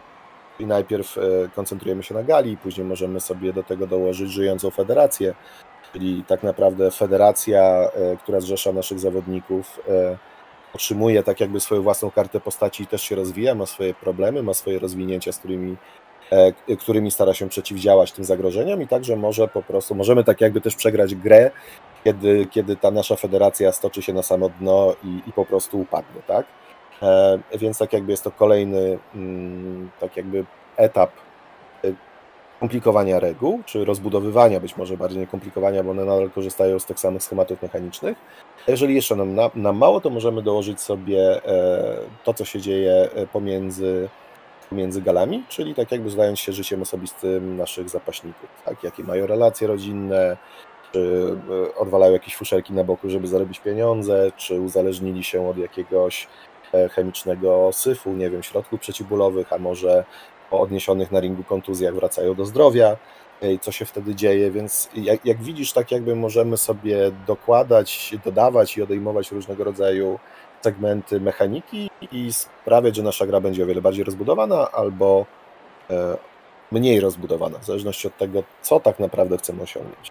i 0.60 0.66
najpierw 0.66 1.18
e, 1.18 1.20
koncentrujemy 1.54 2.02
się 2.02 2.14
na 2.14 2.22
gali, 2.22 2.56
później 2.56 2.86
możemy 2.86 3.20
sobie 3.20 3.52
do 3.52 3.62
tego 3.62 3.86
dołożyć 3.86 4.30
żyjącą 4.30 4.70
federację, 4.70 5.34
czyli 5.92 6.24
tak 6.26 6.42
naprawdę 6.42 6.90
federacja, 6.90 7.62
e, 7.62 8.16
która 8.16 8.40
zrzesza 8.40 8.72
naszych 8.72 8.98
zawodników, 8.98 9.80
otrzymuje 10.74 11.22
tak 11.22 11.40
jakby 11.40 11.60
swoją 11.60 11.82
własną 11.82 12.10
kartę 12.10 12.40
postaci 12.40 12.82
i 12.82 12.86
też 12.86 13.02
się 13.02 13.16
rozwija, 13.16 13.54
ma 13.54 13.66
swoje 13.66 13.94
problemy, 13.94 14.42
ma 14.42 14.54
swoje 14.54 14.78
rozwinięcia, 14.78 15.32
z 15.32 15.38
którymi, 15.38 15.76
którymi 16.78 17.10
stara 17.10 17.34
się 17.34 17.48
przeciwdziałać 17.48 18.12
tym 18.12 18.24
zagrożeniom 18.24 18.82
i 18.82 18.88
także 18.88 19.16
może 19.16 19.48
po 19.48 19.62
prostu, 19.62 19.94
możemy 19.94 20.24
tak 20.24 20.40
jakby 20.40 20.60
też 20.60 20.76
przegrać 20.76 21.14
grę, 21.14 21.50
kiedy, 22.04 22.46
kiedy 22.46 22.76
ta 22.76 22.90
nasza 22.90 23.16
federacja 23.16 23.72
stoczy 23.72 24.02
się 24.02 24.12
na 24.12 24.22
samo 24.22 24.48
dno 24.48 24.94
i, 25.04 25.28
i 25.28 25.32
po 25.32 25.44
prostu 25.44 25.80
upadnie, 25.80 26.22
tak? 26.26 26.46
E, 27.02 27.38
więc 27.58 27.78
tak 27.78 27.92
jakby 27.92 28.10
jest 28.10 28.24
to 28.24 28.30
kolejny 28.30 28.98
mm, 29.14 29.90
tak 30.00 30.16
jakby 30.16 30.44
etap 30.76 31.10
e, 31.84 31.88
komplikowania 32.60 33.20
reguł, 33.20 33.62
czy 33.66 33.84
rozbudowywania 33.84 34.60
być 34.60 34.76
może 34.76 34.96
bardziej 34.96 35.20
nie 35.20 35.26
komplikowania, 35.26 35.82
bo 35.82 35.90
one 35.90 36.04
nadal 36.04 36.30
korzystają 36.30 36.78
z 36.78 36.84
tych 36.84 37.00
samych 37.00 37.22
schematów 37.22 37.62
mechanicznych. 37.62 38.18
Jeżeli 38.68 38.94
jeszcze 38.94 39.16
nam, 39.16 39.50
nam 39.54 39.76
mało, 39.76 40.00
to 40.00 40.10
możemy 40.10 40.42
dołożyć 40.42 40.80
sobie 40.80 41.44
e, 41.46 41.96
to, 42.24 42.34
co 42.34 42.44
się 42.44 42.60
dzieje 42.60 43.08
pomiędzy, 43.32 44.08
pomiędzy 44.70 45.02
galami, 45.02 45.44
czyli 45.48 45.74
tak 45.74 45.92
jakby 45.92 46.10
zdając 46.10 46.40
się 46.40 46.52
życiem 46.52 46.82
osobistym 46.82 47.56
naszych 47.56 47.88
zapaśników, 47.88 48.48
tak? 48.64 48.84
jakie 48.84 49.02
mają 49.02 49.26
relacje 49.26 49.66
rodzinne, 49.66 50.36
czy 50.92 51.36
odwalają 51.76 52.12
jakieś 52.12 52.36
fuszerki 52.36 52.72
na 52.72 52.84
boku, 52.84 53.10
żeby 53.10 53.26
zarobić 53.26 53.60
pieniądze, 53.60 54.32
czy 54.36 54.60
uzależnili 54.60 55.24
się 55.24 55.48
od 55.48 55.58
jakiegoś 55.58 56.28
E, 56.72 56.88
chemicznego 56.88 57.70
syfu, 57.72 58.12
nie 58.12 58.30
wiem, 58.30 58.42
środków 58.42 58.80
przeciwbólowych, 58.80 59.52
a 59.52 59.58
może 59.58 60.04
po 60.50 60.60
odniesionych 60.60 61.12
na 61.12 61.20
ringu 61.20 61.44
kontuzjach 61.44 61.94
wracają 61.94 62.34
do 62.34 62.44
zdrowia, 62.44 62.96
e, 63.40 63.58
co 63.58 63.72
się 63.72 63.84
wtedy 63.84 64.14
dzieje, 64.14 64.50
więc 64.50 64.88
jak, 64.94 65.26
jak 65.26 65.42
widzisz, 65.42 65.72
tak 65.72 65.90
jakby 65.90 66.16
możemy 66.16 66.56
sobie 66.56 67.10
dokładać, 67.26 68.14
dodawać 68.24 68.76
i 68.76 68.82
odejmować 68.82 69.32
różnego 69.32 69.64
rodzaju 69.64 70.18
segmenty 70.60 71.20
mechaniki 71.20 71.90
i 72.12 72.32
sprawiać, 72.32 72.96
że 72.96 73.02
nasza 73.02 73.26
gra 73.26 73.40
będzie 73.40 73.62
o 73.62 73.66
wiele 73.66 73.82
bardziej 73.82 74.04
rozbudowana 74.04 74.70
albo 74.70 75.26
e, 75.90 76.16
mniej 76.72 77.00
rozbudowana, 77.00 77.58
w 77.58 77.64
zależności 77.64 78.08
od 78.08 78.16
tego, 78.16 78.42
co 78.62 78.80
tak 78.80 78.98
naprawdę 78.98 79.38
chcemy 79.38 79.62
osiągnąć. 79.62 80.10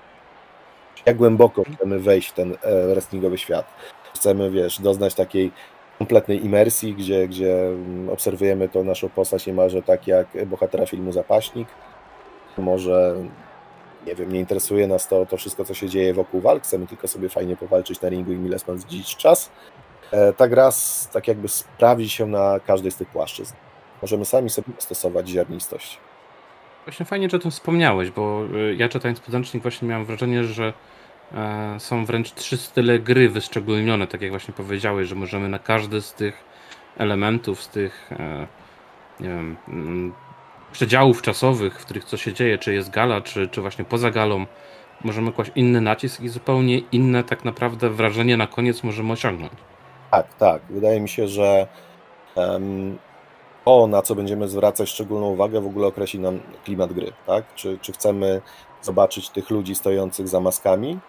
Jak 1.05 1.17
głęboko 1.17 1.63
chcemy 1.73 1.99
wejść 1.99 2.29
w 2.29 2.33
ten 2.33 2.57
wrestlingowy 2.93 3.37
świat. 3.37 3.65
Chcemy, 4.13 4.51
wiesz, 4.51 4.81
doznać 4.81 5.15
takiej 5.15 5.51
kompletnej 5.99 6.45
imersji, 6.45 6.93
gdzie, 6.93 7.27
gdzie 7.27 7.55
obserwujemy 8.11 8.69
tą 8.69 8.83
naszą 8.83 9.09
postać 9.09 9.47
niemalże 9.47 9.81
tak 9.81 10.07
jak 10.07 10.45
bohatera 10.45 10.85
filmu 10.85 11.11
Zapaśnik. 11.11 11.67
Może, 12.57 13.15
nie 14.07 14.15
wiem, 14.15 14.33
nie 14.33 14.39
interesuje 14.39 14.87
nas 14.87 15.07
to, 15.07 15.25
to 15.25 15.37
wszystko, 15.37 15.65
co 15.65 15.73
się 15.73 15.89
dzieje 15.89 16.13
wokół 16.13 16.41
walk, 16.41 16.63
chcemy 16.63 16.87
tylko 16.87 17.07
sobie 17.07 17.29
fajnie 17.29 17.55
powalczyć 17.55 18.01
na 18.01 18.09
ringu 18.09 18.31
i 18.31 18.35
mile 18.35 18.59
spędzić 18.59 19.15
czas. 19.15 19.49
E, 20.11 20.33
ta 20.33 20.47
gra 20.47 20.69
tak 21.13 21.27
jakby 21.27 21.47
sprawdzi 21.47 22.09
się 22.09 22.25
na 22.25 22.59
każdej 22.67 22.91
z 22.91 22.95
tych 22.95 23.07
płaszczyzn. 23.07 23.53
Możemy 24.01 24.25
sami 24.25 24.49
sobie 24.49 24.67
stosować 24.77 25.29
ziarnistość. 25.29 25.99
Właśnie 26.85 27.05
fajnie, 27.05 27.29
że 27.29 27.37
o 27.37 27.39
tym 27.39 27.51
wspomniałeś, 27.51 28.11
bo 28.11 28.45
y, 28.55 28.75
ja 28.75 28.89
czytając 28.89 29.19
podręcznik 29.19 29.63
właśnie 29.63 29.87
miałem 29.87 30.05
wrażenie, 30.05 30.43
że 30.43 30.63
E, 30.67 30.88
są 31.77 32.05
wręcz 32.05 32.31
trzy 32.31 32.57
style 32.57 32.99
gry 32.99 33.29
wyszczególnione, 33.29 34.07
tak 34.07 34.21
jak 34.21 34.31
właśnie 34.31 34.53
powiedziałeś, 34.53 35.07
że 35.07 35.15
możemy 35.15 35.49
na 35.49 35.59
każdy 35.59 36.01
z 36.01 36.13
tych 36.13 36.43
elementów, 36.97 37.63
z 37.63 37.69
tych 37.69 38.11
e, 38.11 38.47
nie 39.19 39.29
wiem, 39.29 39.57
mm, 39.67 40.13
przedziałów 40.71 41.21
czasowych, 41.21 41.79
w 41.81 41.85
których 41.85 42.03
co 42.03 42.17
się 42.17 42.33
dzieje, 42.33 42.57
czy 42.57 42.73
jest 42.73 42.89
gala, 42.89 43.21
czy, 43.21 43.47
czy 43.47 43.61
właśnie 43.61 43.85
poza 43.85 44.11
galą, 44.11 44.45
możemy 45.03 45.31
kłaść 45.31 45.51
inny 45.55 45.81
nacisk 45.81 46.21
i 46.21 46.29
zupełnie 46.29 46.77
inne 46.77 47.23
tak 47.23 47.45
naprawdę 47.45 47.89
wrażenie 47.89 48.37
na 48.37 48.47
koniec 48.47 48.83
możemy 48.83 49.13
osiągnąć. 49.13 49.53
Tak, 50.11 50.33
tak. 50.33 50.61
Wydaje 50.69 50.99
mi 50.99 51.09
się, 51.09 51.27
że 51.27 51.67
um, 52.35 52.97
to, 53.65 53.87
na 53.87 54.01
co 54.01 54.15
będziemy 54.15 54.47
zwracać 54.47 54.89
szczególną 54.89 55.29
uwagę, 55.29 55.61
w 55.61 55.67
ogóle 55.67 55.87
określi 55.87 56.19
nam 56.19 56.39
klimat 56.65 56.93
gry. 56.93 57.11
Tak? 57.27 57.55
Czy, 57.55 57.77
czy 57.81 57.91
chcemy 57.91 58.41
zobaczyć 58.81 59.29
tych 59.29 59.49
ludzi 59.49 59.75
stojących 59.75 60.27
za 60.27 60.39
maskami? 60.39 60.99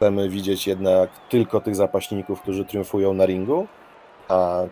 Chcemy 0.00 0.28
widzieć 0.28 0.66
jednak 0.66 1.10
tylko 1.28 1.60
tych 1.60 1.76
zapaśników, 1.76 2.42
którzy 2.42 2.64
triumfują 2.64 3.14
na 3.14 3.26
ringu? 3.26 3.66
A 4.28 4.62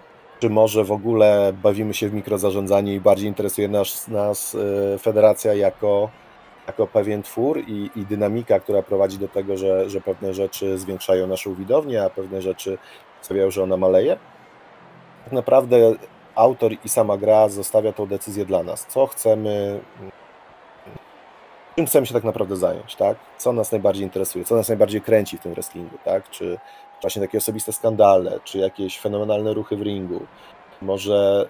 czy 0.40 0.50
może 0.50 0.84
w 0.84 0.92
ogóle 0.92 1.52
bawimy 1.62 1.94
się 1.94 2.08
w 2.08 2.14
mikrozarządzanie 2.14 2.94
i 2.94 3.00
bardziej 3.00 3.28
interesuje 3.28 3.68
nas, 3.68 4.08
nas 4.08 4.56
e, 4.94 4.98
federacja 4.98 5.54
jako, 5.54 6.10
jako 6.66 6.86
pewien 6.86 7.22
twór 7.22 7.58
i, 7.58 7.90
i 7.96 8.06
dynamika, 8.06 8.60
która 8.60 8.82
prowadzi 8.82 9.18
do 9.18 9.28
tego, 9.28 9.56
że, 9.56 9.90
że 9.90 10.00
pewne 10.00 10.34
rzeczy 10.34 10.78
zwiększają 10.78 11.26
naszą 11.26 11.54
widownię, 11.54 12.04
a 12.04 12.10
pewne 12.10 12.42
rzeczy 12.42 12.78
sprawiają, 13.20 13.50
że 13.50 13.62
ona 13.62 13.76
maleje? 13.76 14.16
Tak 15.24 15.32
naprawdę 15.32 15.94
autor 16.34 16.72
i 16.84 16.88
sama 16.88 17.16
gra 17.16 17.48
zostawia 17.48 17.92
tą 17.92 18.06
decyzję 18.06 18.44
dla 18.44 18.62
nas. 18.62 18.86
Co 18.86 19.06
chcemy, 19.06 19.80
czym 21.78 21.86
chcemy 21.86 22.06
się 22.06 22.14
tak 22.14 22.24
naprawdę 22.24 22.56
zająć, 22.56 22.96
tak? 22.96 23.16
Co 23.36 23.52
nas 23.52 23.72
najbardziej 23.72 24.04
interesuje, 24.04 24.44
co 24.44 24.56
nas 24.56 24.68
najbardziej 24.68 25.00
kręci 25.00 25.38
w 25.38 25.40
tym 25.40 25.54
wrestlingu, 25.54 25.98
tak? 26.04 26.30
Czy 26.30 26.58
właśnie 27.02 27.22
takie 27.22 27.38
osobiste 27.38 27.72
skandale, 27.72 28.40
czy 28.44 28.58
jakieś 28.58 29.00
fenomenalne 29.00 29.54
ruchy 29.54 29.76
w 29.76 29.82
ringu, 29.82 30.20
może 30.82 31.48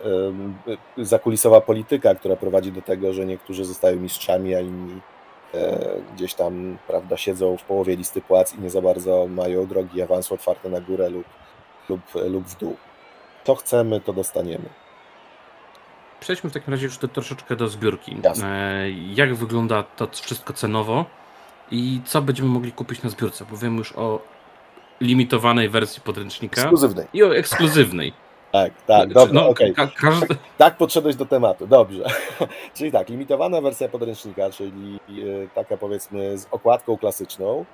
y, 0.99 1.05
zakulisowa 1.05 1.61
polityka, 1.61 2.14
która 2.14 2.37
prowadzi 2.37 2.73
do 2.73 2.83
tego, 2.83 3.12
że 3.12 3.27
niektórzy 3.27 3.64
zostają 3.64 3.97
mistrzami, 3.97 4.55
a 4.55 4.61
inni 4.61 5.01
y, 5.55 5.59
gdzieś 6.14 6.35
tam, 6.35 6.79
prawda, 6.87 7.17
siedzą 7.17 7.57
w 7.57 7.62
połowie 7.62 7.97
listy 7.97 8.21
płac 8.21 8.55
i 8.55 8.61
nie 8.61 8.71
za 8.71 8.81
bardzo 8.81 9.27
mają 9.27 9.67
drogi 9.67 10.03
awansu 10.03 10.35
otwarte 10.35 10.69
na 10.69 10.81
górę 10.81 11.11
lub, 11.11 11.27
lub, 11.88 12.01
lub 12.14 12.45
w 12.45 12.59
dół. 12.59 12.77
Co 13.45 13.55
chcemy, 13.55 14.01
to 14.01 14.12
dostaniemy. 14.12 14.69
Przejdźmy 16.20 16.50
w 16.50 16.52
takim 16.52 16.74
razie 16.74 16.87
już 16.87 16.98
troszeczkę 16.98 17.57
do 17.57 17.68
zbiórki. 17.68 18.16
Jasne. 18.24 18.46
E, 18.83 18.90
jak 18.90 19.35
wygląda 19.35 19.83
to 19.83 20.09
wszystko 20.12 20.52
cenowo 20.52 21.04
i 21.70 22.00
co 22.04 22.22
będziemy 22.22 22.48
mogli 22.48 22.72
kupić 22.72 23.02
na 23.02 23.11
zbiórce? 23.11 23.44
Bo 23.50 23.57
wiemy 23.57 23.76
już 23.78 23.92
o 23.96 24.20
limitowanej 25.00 25.68
wersji 25.68 26.02
podręcznika 26.02 26.61
Ekskluzywnej. 26.62 27.07
i 27.12 27.22
o 27.22 27.37
ekskluzywnej. 27.37 28.12
Tak, 28.52 28.72
tak, 28.87 29.09
Czy- 29.09 29.14
dobra, 29.14 29.42
no, 29.42 29.54
ka- 29.76 29.87
każdy, 29.96 30.26
Tak 30.59 30.76
podszedłeś 30.76 31.16
do 31.16 31.26
tematu, 31.26 31.66
dobrze. 31.66 32.04
czyli 32.74 32.92
tak, 32.92 33.09
limitowana 33.09 33.61
wersja 33.61 33.88
podręcznika, 33.88 34.50
czyli 34.50 35.00
e, 35.11 35.48
taka 35.54 35.76
powiedzmy 35.76 36.38
z 36.38 36.46
okładką 36.50 36.96
klasyczną, 36.98 37.64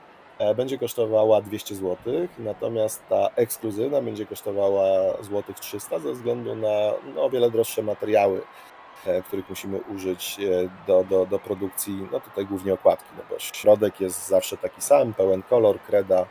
będzie 0.57 0.79
kosztowała 0.79 1.41
200 1.41 1.75
zł, 1.75 1.97
natomiast 2.39 3.03
ta 3.09 3.29
ekskluzywna 3.37 4.01
będzie 4.01 4.27
kosztowała 4.27 4.87
złotych 5.23 5.61
300 5.61 5.99
ze 5.99 6.13
względu 6.13 6.55
na 6.55 6.93
no, 7.15 7.25
o 7.25 7.31
wiele 7.31 7.51
droższe 7.51 7.83
materiały, 7.83 8.41
e, 9.07 9.23
których 9.23 9.49
musimy 9.49 9.81
użyć 9.95 10.37
e, 10.41 10.69
do, 10.87 11.05
do, 11.05 11.27
do 11.27 11.39
produkcji, 11.39 12.09
no 12.13 12.21
tutaj 12.21 12.47
głównie 12.47 12.75
okładki, 12.75 13.11
no 13.17 13.23
bo 13.31 13.39
środek 13.39 14.01
jest 14.01 14.29
zawsze 14.29 14.57
taki 14.57 14.81
sam, 14.83 15.15
pełen 15.15 15.43
kolor, 15.43 15.81
kreda, 15.81 16.27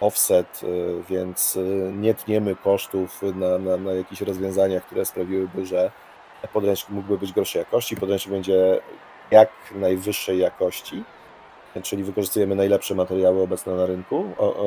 offset, 0.00 0.60
więc 1.08 1.58
nie 1.92 2.14
tniemy 2.14 2.56
kosztów 2.56 3.22
na, 3.22 3.58
na, 3.58 3.76
na 3.76 3.92
jakichś 3.92 4.20
rozwiązaniach, 4.20 4.86
które 4.86 5.04
sprawiłyby, 5.04 5.66
że 5.66 5.90
podręcznik 6.52 6.90
mógłby 6.90 7.18
być 7.18 7.32
gorszej 7.32 7.60
jakości. 7.60 7.96
Podręcznik 7.96 8.34
będzie 8.34 8.80
jak 9.30 9.50
najwyższej 9.74 10.38
jakości, 10.38 11.04
czyli 11.80 12.04
wykorzystujemy 12.04 12.54
najlepsze 12.54 12.94
materiały 12.94 13.42
obecne 13.42 13.74
na 13.74 13.86
rynku, 13.86 14.24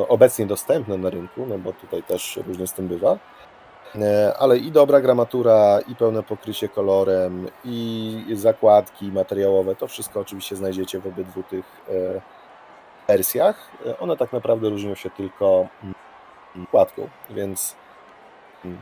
obecnie 0.09 0.45
dostępne 0.45 0.97
na 0.97 1.09
rynku, 1.09 1.45
no 1.45 1.57
bo 1.57 1.73
tutaj 1.73 2.03
też 2.03 2.39
różnie 2.47 2.67
z 2.67 2.73
tym 2.73 2.87
bywa. 2.87 3.17
E, 4.01 4.33
Ale 4.37 4.57
i 4.57 4.71
dobra 4.71 5.01
gramatura, 5.01 5.79
i 5.87 5.95
pełne 5.95 6.23
pokrycie 6.23 6.69
kolorem, 6.69 7.47
i 7.65 8.25
zakładki 8.33 9.11
materiałowe, 9.11 9.75
to 9.75 9.87
wszystko 9.87 10.19
oczywiście 10.19 10.55
znajdziecie 10.55 10.99
w 10.99 11.07
obydwu 11.07 11.43
tych 11.43 11.65
e, 11.89 12.21
wersjach. 13.07 13.71
E, 13.85 13.99
One 13.99 14.17
tak 14.17 14.33
naprawdę 14.33 14.69
różnią 14.69 14.95
się 14.95 15.09
tylko 15.09 15.67
mm, 15.83 15.95
okładką, 16.67 17.09
więc 17.29 17.75
mm, 18.65 18.77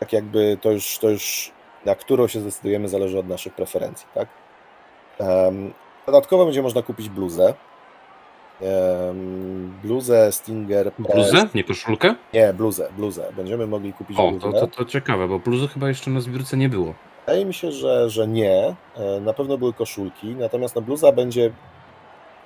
tak 0.00 0.12
jakby 0.12 0.58
to 0.60 0.70
już, 0.70 0.98
to 0.98 1.08
już 1.08 1.52
na 1.84 1.94
którą 1.94 2.28
się 2.28 2.40
zdecydujemy 2.40 2.88
zależy 2.88 3.18
od 3.18 3.28
naszych 3.28 3.54
preferencji, 3.54 4.06
tak? 4.14 4.28
Dodatkowo 6.06 6.44
będzie 6.44 6.62
można 6.62 6.82
kupić 6.82 7.08
bluzę. 7.08 7.54
Em, 8.62 9.74
Bluzę 9.82 10.32
Stinger 10.32 10.92
Press. 10.92 11.14
bluzę, 11.14 11.48
nie 11.54 11.64
koszulkę? 11.64 12.14
Nie, 12.34 12.52
bluzę, 12.52 12.88
bluzę. 12.96 13.32
Będziemy 13.36 13.66
mogli 13.66 13.92
kupić 13.92 14.18
O, 14.18 14.30
bluzę. 14.30 14.52
to, 14.60 14.66
to, 14.66 14.76
to 14.76 14.84
ciekawe, 14.84 15.28
bo 15.28 15.38
bluzy 15.38 15.68
chyba 15.68 15.88
jeszcze 15.88 16.10
na 16.10 16.20
zbiórce 16.20 16.56
nie 16.56 16.68
było. 16.68 16.94
Wydaje 17.26 17.44
mi 17.44 17.54
się, 17.54 17.72
że, 17.72 18.10
że 18.10 18.28
nie. 18.28 18.74
E, 18.96 19.20
Na 19.20 19.32
pewno 19.32 19.58
były 19.58 19.72
koszulki, 19.72 20.26
natomiast 20.26 20.74
no, 20.76 20.82
bluza 20.82 21.12
będzie 21.12 21.50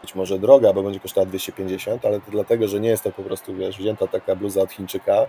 być 0.03 0.15
może 0.15 0.39
droga, 0.39 0.73
bo 0.73 0.83
będzie 0.83 1.01
kosztowała 1.01 1.27
250, 1.27 2.05
ale 2.05 2.21
to 2.21 2.31
dlatego, 2.31 2.69
że 2.69 2.81
nie 2.81 2.89
jest 2.89 3.05
to 3.05 3.13
po 3.13 3.23
prostu, 3.23 3.55
wiesz, 3.55 3.79
wzięta 3.79 4.07
taka 4.07 4.37
bluza 4.37 4.61
od 4.63 4.73
Chińczyka, 4.73 5.27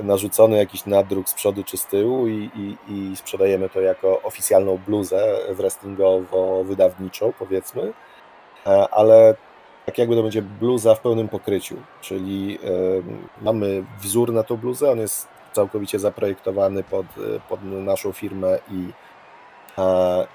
narzucony 0.00 0.56
jakiś 0.56 0.86
nadruk 0.86 1.28
z 1.28 1.34
przodu 1.34 1.64
czy 1.64 1.76
z 1.76 1.86
tyłu 1.86 2.26
i, 2.28 2.50
i, 2.56 2.92
i 2.92 3.16
sprzedajemy 3.16 3.68
to 3.68 3.80
jako 3.80 4.22
oficjalną 4.22 4.78
bluzę 4.86 5.38
wrestlingowo-wydawniczą, 5.50 7.32
powiedzmy, 7.38 7.92
E, 8.66 8.88
ale 8.90 9.34
tak 9.86 9.98
jakby 9.98 10.16
to 10.16 10.22
będzie 10.22 10.42
bluza 10.42 10.94
w 10.94 11.00
pełnym 11.00 11.28
pokryciu, 11.28 11.76
czyli 12.00 12.58
mamy 13.42 13.84
wzór 14.00 14.32
na 14.32 14.42
tą 14.42 14.56
bluzę, 14.56 14.90
on 14.90 14.98
jest 14.98 15.28
całkowicie 15.52 15.98
zaprojektowany 15.98 16.82
pod, 16.82 17.06
e, 17.06 17.40
pod 17.48 17.60
naszą 17.64 18.12
firmę 18.12 18.58
i, 18.70 18.88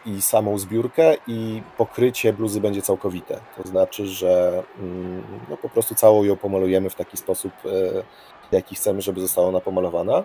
i 0.05 0.21
samą 0.21 0.57
zbiórkę 0.57 1.17
i 1.27 1.61
pokrycie 1.77 2.33
bluzy 2.33 2.61
będzie 2.61 2.81
całkowite. 2.81 3.39
To 3.57 3.67
znaczy, 3.67 4.07
że 4.07 4.63
mm, 4.79 5.23
no, 5.49 5.57
po 5.57 5.69
prostu 5.69 5.95
całą 5.95 6.23
ją 6.23 6.35
pomalujemy 6.35 6.89
w 6.89 6.95
taki 6.95 7.17
sposób, 7.17 7.51
e, 7.65 8.03
jaki 8.51 8.75
chcemy, 8.75 9.01
żeby 9.01 9.21
została 9.21 9.47
ona 9.47 9.59
pomalowana. 9.59 10.23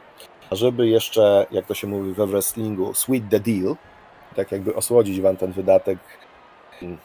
A 0.51 0.55
żeby 0.55 0.89
jeszcze, 0.89 1.47
jak 1.51 1.67
to 1.67 1.75
się 1.75 1.87
mówi 1.87 2.13
we 2.13 2.27
wrestlingu, 2.27 2.95
sweet 2.95 3.25
the 3.31 3.41
deal, 3.41 3.77
tak 4.37 4.53
jakby 4.53 4.75
osłodzić 4.75 5.21
Wam 5.21 5.37
ten 5.37 5.53
wydatek, 5.53 5.99
mm, 6.83 6.99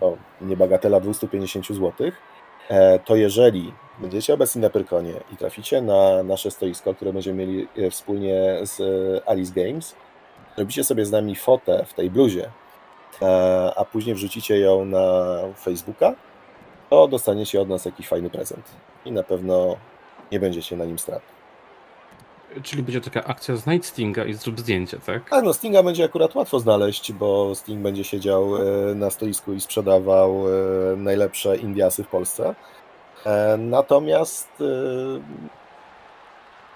o, 0.00 0.16
nie 0.40 0.56
bagatela 0.56 1.00
250 1.00 1.66
zł, 1.66 1.92
e, 2.68 2.98
to 2.98 3.16
jeżeli 3.16 3.72
będziecie 3.98 4.34
obecni 4.34 4.62
na 4.62 4.70
Pyrkonie 4.70 5.14
i 5.32 5.36
traficie 5.36 5.82
na 5.82 6.22
nasze 6.22 6.50
stoisko, 6.50 6.94
które 6.94 7.12
będziemy 7.12 7.46
mieli 7.46 7.68
e, 7.76 7.90
wspólnie 7.90 8.58
z 8.62 8.80
e, 8.80 9.28
Alice 9.28 9.52
Games, 9.54 9.94
robicie 10.56 10.84
sobie 10.84 11.06
z 11.06 11.10
nami 11.10 11.36
fotę 11.36 11.84
w 11.88 11.94
tej 11.94 12.10
bluzie, 12.10 12.50
e, 13.22 13.72
a 13.76 13.84
później 13.84 14.14
wrzucicie 14.14 14.58
ją 14.58 14.84
na 14.84 15.36
Facebooka, 15.60 16.14
to 16.90 17.08
dostaniecie 17.08 17.60
od 17.60 17.68
nas 17.68 17.84
jakiś 17.84 18.08
fajny 18.08 18.30
prezent. 18.30 18.64
I 19.04 19.12
na 19.12 19.22
pewno 19.22 19.76
nie 20.32 20.40
będziecie 20.40 20.76
na 20.76 20.84
nim 20.84 20.98
strat. 20.98 21.22
Czyli 22.62 22.82
będzie 22.82 23.00
taka 23.00 23.24
akcja 23.24 23.56
znajdź 23.56 23.86
Stinga 23.86 24.24
i 24.24 24.34
zrób 24.34 24.60
zdjęcie, 24.60 24.98
tak? 25.06 25.32
A 25.32 25.42
no, 25.42 25.52
Stinga 25.52 25.82
będzie 25.82 26.04
akurat 26.04 26.34
łatwo 26.34 26.60
znaleźć, 26.60 27.12
bo 27.12 27.54
Sting 27.54 27.82
będzie 27.82 28.04
siedział 28.04 28.56
e, 28.56 28.94
na 28.94 29.10
stoisku 29.10 29.52
i 29.52 29.60
sprzedawał 29.60 30.44
e, 30.48 30.96
najlepsze 30.96 31.56
Indiasy 31.56 32.04
w 32.04 32.08
Polsce. 32.08 32.54
Natomiast 33.58 34.48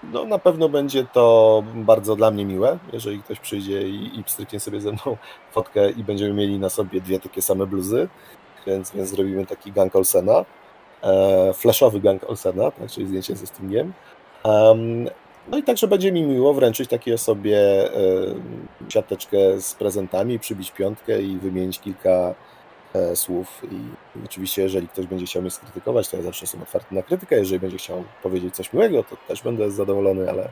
no, 0.03 0.25
na 0.25 0.39
pewno 0.39 0.69
będzie 0.69 1.05
to 1.13 1.63
bardzo 1.75 2.15
dla 2.15 2.31
mnie 2.31 2.45
miłe, 2.45 2.77
jeżeli 2.93 3.19
ktoś 3.19 3.39
przyjdzie 3.39 3.81
i, 3.87 4.23
i 4.53 4.59
sobie 4.59 4.81
ze 4.81 4.91
mną 4.91 5.17
fotkę 5.51 5.91
i 5.91 6.03
będziemy 6.03 6.33
mieli 6.33 6.59
na 6.59 6.69
sobie 6.69 7.01
dwie 7.01 7.19
takie 7.19 7.41
same 7.41 7.67
bluzy, 7.67 8.07
więc, 8.67 8.91
więc 8.91 9.09
zrobimy 9.09 9.45
taki 9.45 9.71
gang 9.71 9.95
Olsena, 9.95 10.45
e, 11.03 11.53
flashowy 11.53 11.99
gang 11.99 12.29
Olsena, 12.29 12.71
tak, 12.71 12.89
czyli 12.91 13.07
zdjęcie 13.07 13.35
ze 13.35 13.47
Stingiem. 13.47 13.93
Em, 14.43 15.09
no 15.47 15.57
i 15.57 15.63
także 15.63 15.87
będzie 15.87 16.11
mi 16.11 16.23
miło 16.23 16.53
wręczyć 16.53 16.89
takiej 16.89 17.13
osobie 17.13 17.59
e, 17.59 17.89
siateczkę 18.89 19.37
z 19.61 19.73
prezentami, 19.73 20.39
przybić 20.39 20.71
piątkę 20.71 21.21
i 21.21 21.37
wymienić 21.37 21.79
kilka 21.79 22.35
słów. 23.15 23.61
I 23.71 23.79
oczywiście, 24.25 24.61
jeżeli 24.61 24.87
ktoś 24.87 25.07
będzie 25.07 25.25
chciał 25.25 25.41
mnie 25.41 25.51
skrytykować, 25.51 26.09
to 26.09 26.17
ja 26.17 26.23
zawsze 26.23 26.43
jestem 26.43 26.61
otwarty 26.61 26.95
na 26.95 27.03
krytykę. 27.03 27.35
Jeżeli 27.35 27.59
będzie 27.59 27.77
chciał 27.77 28.03
powiedzieć 28.23 28.55
coś 28.55 28.73
miłego, 28.73 29.03
to 29.03 29.17
też 29.27 29.43
będę 29.43 29.71
zadowolony, 29.71 30.29
ale 30.29 30.49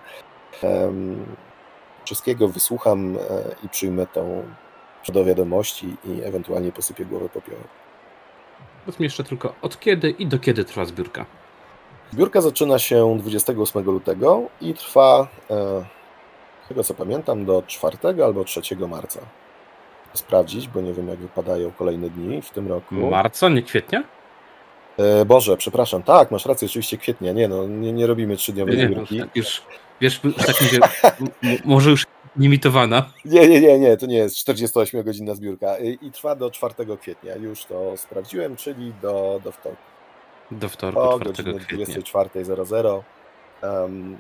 wszystkiego 2.06 2.48
wysłucham 2.48 3.18
e, 3.18 3.20
i 3.66 3.70
przyjmę 3.70 4.08
tą 4.08 4.44
do 5.14 5.26
wiadomości 5.26 5.96
i 6.06 6.24
ewentualnie 6.24 6.72
posypię 6.72 7.06
głowę 7.06 7.30
popiołem. 7.30 7.64
Powiedz 8.86 9.00
mi 9.00 9.04
jeszcze 9.04 9.24
tylko, 9.24 9.54
od 9.62 9.80
kiedy 9.80 10.10
i 10.10 10.28
do 10.28 10.40
kiedy 10.40 10.66
trwa 10.66 10.86
zbiórka? 10.86 11.26
Zbiórka 12.12 12.42
zaczyna 12.42 12.80
się 12.80 13.18
28 13.20 13.84
lutego 13.84 14.42
i 14.62 14.74
trwa, 14.74 15.28
e, 15.50 15.56
z 16.66 16.68
tego 16.68 16.84
co 16.84 16.94
pamiętam, 16.94 17.46
do 17.46 17.64
4 17.68 18.24
albo 18.24 18.44
3 18.44 18.88
marca. 18.88 19.20
Sprawdzić, 20.14 20.68
bo 20.68 20.82
nie 20.82 20.94
wiem 20.94 21.08
jak 21.08 21.20
wypadają 21.20 21.72
kolejne 21.72 22.10
dni 22.10 22.42
w 22.42 22.50
tym 22.50 22.68
roku. 22.68 22.96
Marca, 22.96 23.50
nie 23.50 23.64
kwietnia? 23.64 24.04
E, 24.98 25.26
Boże, 25.26 25.58
przepraszam, 25.58 26.04
tak, 26.04 26.32
masz 26.32 26.46
rację, 26.46 26.66
oczywiście 26.66 26.98
kwietnia, 26.98 27.32
nie 27.32 27.48
no, 27.48 27.68
nie, 27.68 27.94
nie 27.94 28.08
robimy 28.08 28.36
trzydniowej 28.38 28.78
Nie, 28.78 28.86
zbiórki. 28.88 29.20
tak 29.20 29.36
już, 29.36 29.62
wiesz, 30.02 30.22
tak 30.48 30.56
mówię, 30.62 30.80
m- 31.22 31.28
m- 31.44 31.58
może 31.66 31.90
już 31.90 32.06
limitowana. 32.38 33.10
Nie, 33.26 33.48
nie, 33.48 33.62
nie, 33.62 33.80
nie, 33.80 33.98
to 33.98 34.06
nie 34.06 34.18
jest 34.18 34.36
48-godzinna 34.48 35.36
zbiórka 35.36 35.78
i, 35.78 35.98
i 36.02 36.12
trwa 36.12 36.36
do 36.36 36.52
4 36.52 36.74
kwietnia, 37.02 37.36
już 37.36 37.66
to 37.66 37.98
sprawdziłem, 37.98 38.56
czyli 38.56 38.94
do, 39.02 39.42
do 39.44 39.52
wtorku. 39.52 39.78
Do 40.52 40.70
wtorku, 40.70 41.00
O 41.00 41.20
4 41.20 41.26
godziny 41.44 41.60
kwietnia. 41.60 41.96
24.00. 41.96 43.02
Um, 43.64 44.18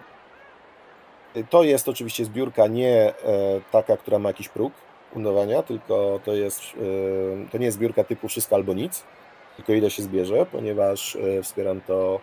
to 1.50 1.64
jest 1.64 1.90
oczywiście 1.90 2.26
zbiórka 2.26 2.68
nie 2.68 2.90
e, 2.92 3.14
taka, 3.72 3.98
która 3.98 4.20
ma 4.20 4.30
jakiś 4.30 4.50
próg 4.50 4.74
fundowania, 5.14 5.64
tylko 5.64 6.20
to 6.26 6.34
jest, 6.34 6.62
e, 6.62 7.50
to 7.52 7.58
nie 7.58 7.66
jest 7.66 7.78
zbiórka 7.78 8.04
typu 8.04 8.28
wszystko 8.28 8.56
albo 8.56 8.74
nic, 8.74 9.04
tylko 9.56 9.74
ile 9.74 9.90
się 9.90 10.04
zbierze, 10.04 10.46
ponieważ 10.52 11.16
e, 11.16 11.44
wspieram 11.44 11.82
to, 11.82 12.20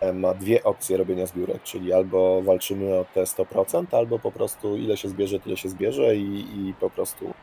e, 0.00 0.12
ma 0.12 0.34
dwie 0.34 0.64
opcje 0.64 0.96
robienia 0.96 1.26
zbiórek, 1.26 1.62
czyli 1.62 1.92
albo 1.92 2.42
walczymy 2.42 2.98
o 2.98 3.04
te 3.14 3.26
100%, 3.26 3.96
albo 3.96 4.18
po 4.18 4.32
prostu 4.32 4.76
ile 4.76 4.96
się 4.96 5.08
zbierze, 5.08 5.40
tyle 5.40 5.56
się 5.56 5.68
zbierze 5.68 6.16
i, 6.16 6.40
i 6.40 6.74
po 6.80 6.90
prostu 6.90 7.34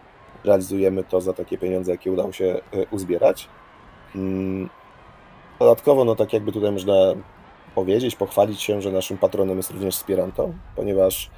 realizujemy 0.43 1.03
to 1.03 1.21
za 1.21 1.33
takie 1.33 1.57
pieniądze, 1.57 1.91
jakie 1.91 2.11
udało 2.11 2.31
się 2.31 2.45
e, 2.45 2.85
uzbierać. 2.91 3.47
Mm, 4.15 4.69
Dodatkowo, 5.59 6.05
no 6.05 6.15
tak 6.15 6.33
jakby 6.33 6.51
tutaj 6.51 6.71
można 6.71 6.93
powiedzieć, 7.75 8.15
pochwalić 8.15 8.61
się, 8.61 8.81
że 8.81 8.91
naszym 8.91 9.17
patronem 9.17 9.57
jest 9.57 9.71
również 9.71 9.95
Wspieranto, 9.95 10.49
ponieważ 10.75 11.29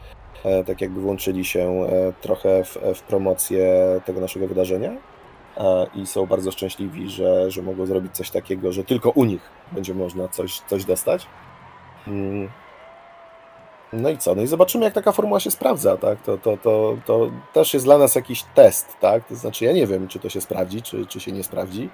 tak 0.67 0.81
jakby 0.81 1.01
włączyli 1.01 1.45
się 1.45 1.59
e, 1.59 2.13
trochę 2.21 2.63
w, 2.63 2.77
w 2.95 3.01
promocję 3.01 3.75
tego 4.05 4.21
naszego 4.21 4.47
wydarzenia 4.47 4.91
e, 5.57 5.87
i 5.95 6.07
są 6.07 6.25
bardzo 6.25 6.51
szczęśliwi, 6.51 7.09
że, 7.09 7.51
że 7.51 7.61
mogą 7.61 7.85
zrobić 7.85 8.15
coś 8.15 8.29
takiego, 8.29 8.71
że 8.71 8.83
tylko 8.83 9.09
u 9.09 9.25
nich 9.25 9.41
będzie 9.71 9.93
można 9.93 10.27
coś, 10.27 10.59
coś 10.59 10.85
dostać. 10.85 11.27
Mm. 12.07 12.49
No 13.93 14.09
i 14.09 14.17
co? 14.17 14.35
No 14.35 14.41
i 14.41 14.47
zobaczymy, 14.47 14.85
jak 14.85 14.93
taka 14.93 15.11
formuła 15.11 15.39
się 15.39 15.51
sprawdza, 15.51 15.97
tak? 15.97 16.21
To, 16.21 16.37
to, 16.37 16.57
to, 16.57 16.97
to 17.05 17.29
też 17.53 17.73
jest 17.73 17.85
dla 17.85 17.97
nas 17.97 18.15
jakiś 18.15 18.43
test, 18.55 18.97
tak? 18.99 19.27
To 19.27 19.35
znaczy, 19.35 19.65
ja 19.65 19.71
nie 19.71 19.87
wiem, 19.87 20.07
czy 20.07 20.19
to 20.19 20.29
się 20.29 20.41
sprawdzi, 20.41 20.81
czy, 20.81 21.05
czy 21.05 21.19
się 21.19 21.31
nie 21.31 21.43
sprawdzi. 21.43 21.89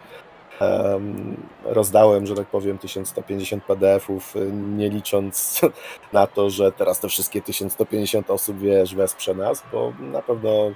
Em, 0.59 1.37
rozdałem, 1.63 2.25
że 2.25 2.35
tak 2.35 2.47
powiem, 2.47 2.77
1150 2.77 3.63
PDF-ów, 3.63 4.35
y, 4.35 4.51
nie 4.51 4.89
licząc 4.89 5.61
na 6.13 6.27
to, 6.27 6.49
że 6.49 6.71
teraz 6.71 6.99
te 6.99 7.07
wszystkie 7.07 7.41
1150 7.41 8.29
osób, 8.29 8.59
wiesz, 8.59 8.95
wesprze 8.95 9.33
nas, 9.33 9.63
bo 9.71 9.93
na 9.99 10.21
pewno 10.21 10.71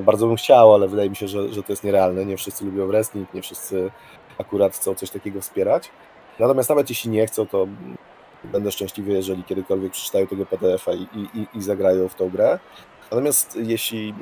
bardzo 0.00 0.26
bym 0.26 0.36
chciał, 0.36 0.74
ale 0.74 0.88
wydaje 0.88 1.10
mi 1.10 1.16
się, 1.16 1.28
że, 1.28 1.48
że 1.48 1.62
to 1.62 1.72
jest 1.72 1.84
nierealne. 1.84 2.24
Nie 2.24 2.36
wszyscy 2.36 2.64
lubią 2.64 2.86
wrestling, 2.86 3.34
nie 3.34 3.42
wszyscy 3.42 3.90
akurat 4.38 4.74
chcą 4.74 4.94
coś 4.94 5.10
takiego 5.10 5.40
wspierać. 5.40 5.90
Natomiast 6.38 6.68
nawet 6.68 6.88
jeśli 6.90 7.10
nie 7.10 7.26
chcą, 7.26 7.46
to 7.46 7.66
będę 8.44 8.72
szczęśliwy, 8.72 9.12
jeżeli 9.12 9.44
kiedykolwiek 9.44 9.92
przeczytają 9.92 10.26
tego 10.26 10.46
PDF-a 10.46 10.92
i, 10.92 11.06
i, 11.34 11.46
i 11.54 11.62
zagrają 11.62 12.08
w 12.08 12.14
tą 12.14 12.30
grę. 12.30 12.58
Natomiast 13.10 13.56
jeśli 13.56 14.14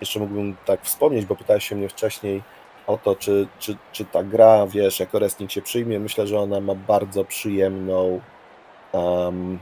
jeszcze 0.00 0.20
mógłbym 0.20 0.56
tak 0.64 0.82
wspomnieć, 0.82 1.26
bo 1.26 1.36
pytałeś 1.36 1.68
się 1.68 1.76
mnie 1.76 1.88
wcześniej, 1.88 2.42
o 2.86 2.98
to, 2.98 3.16
czy, 3.16 3.48
czy, 3.58 3.76
czy 3.92 4.04
ta 4.04 4.22
gra, 4.22 4.66
wiesz, 4.66 5.00
jako 5.00 5.18
wrestling 5.18 5.50
się 5.50 5.62
przyjmie. 5.62 6.00
Myślę, 6.00 6.26
że 6.26 6.38
ona 6.38 6.60
ma 6.60 6.74
bardzo 6.74 7.24
przyjemną 7.24 8.20
um, 8.92 9.58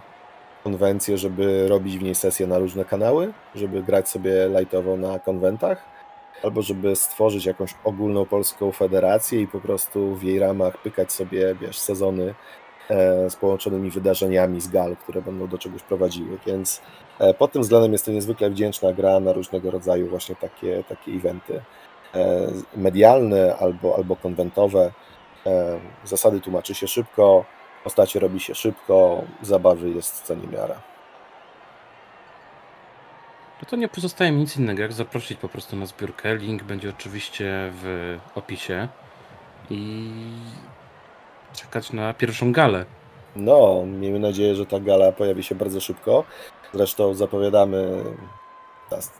konwencję, 0.64 1.18
żeby 1.18 1.68
robić 1.68 1.98
w 1.98 2.02
niej 2.02 2.14
sesje 2.14 2.46
na 2.46 2.58
różne 2.58 2.84
kanały, 2.84 3.32
żeby 3.54 3.82
grać 3.82 4.08
sobie 4.08 4.48
lightowo 4.58 4.96
na 4.96 5.18
konwentach, 5.18 5.84
albo 6.42 6.62
żeby 6.62 6.96
stworzyć 6.96 7.46
jakąś 7.46 7.74
ogólną 7.84 8.24
polską 8.24 8.72
federację 8.72 9.40
i 9.40 9.46
po 9.46 9.60
prostu 9.60 10.14
w 10.14 10.22
jej 10.22 10.38
ramach 10.38 10.78
pykać 10.78 11.12
sobie, 11.12 11.54
wiesz, 11.54 11.78
sezony 11.78 12.34
e, 12.90 13.30
z 13.30 13.36
połączonymi 13.36 13.90
wydarzeniami 13.90 14.60
z 14.60 14.68
gal, 14.68 14.96
które 14.96 15.22
będą 15.22 15.46
do 15.46 15.58
czegoś 15.58 15.82
prowadziły, 15.82 16.38
więc 16.46 16.82
e, 17.18 17.34
pod 17.34 17.52
tym 17.52 17.62
względem 17.62 17.92
jest 17.92 18.04
to 18.04 18.10
niezwykle 18.10 18.50
wdzięczna. 18.50 18.92
Gra 18.92 19.20
na 19.20 19.32
różnego 19.32 19.70
rodzaju 19.70 20.08
właśnie 20.08 20.36
takie, 20.36 20.84
takie 20.88 21.12
eventy 21.12 21.60
medialne 22.76 23.56
albo, 23.60 23.96
albo 23.96 24.16
konwentowe. 24.16 24.92
E, 25.46 25.80
Zasady 26.04 26.40
tłumaczy 26.40 26.74
się 26.74 26.88
szybko, 26.88 27.44
postacie 27.84 28.20
robi 28.20 28.40
się 28.40 28.54
szybko, 28.54 29.22
zabawy 29.42 29.90
jest 29.90 30.22
co 30.22 30.34
niemiara. 30.34 30.74
No 33.62 33.68
to 33.70 33.76
nie 33.76 33.88
pozostaje 33.88 34.32
mi 34.32 34.38
nic 34.38 34.56
innego, 34.56 34.82
jak 34.82 34.92
zaprosić 34.92 35.38
po 35.38 35.48
prostu 35.48 35.76
na 35.76 35.86
zbiórkę. 35.86 36.36
Link 36.36 36.62
będzie 36.62 36.90
oczywiście 36.90 37.72
w 37.72 38.18
opisie. 38.34 38.88
I 39.70 40.10
czekać 41.52 41.92
na 41.92 42.14
pierwszą 42.14 42.52
galę. 42.52 42.84
No, 43.36 43.82
miejmy 43.86 44.18
nadzieję, 44.18 44.54
że 44.54 44.66
ta 44.66 44.80
gala 44.80 45.12
pojawi 45.12 45.42
się 45.42 45.54
bardzo 45.54 45.80
szybko. 45.80 46.24
Zresztą 46.74 47.14
zapowiadamy 47.14 48.04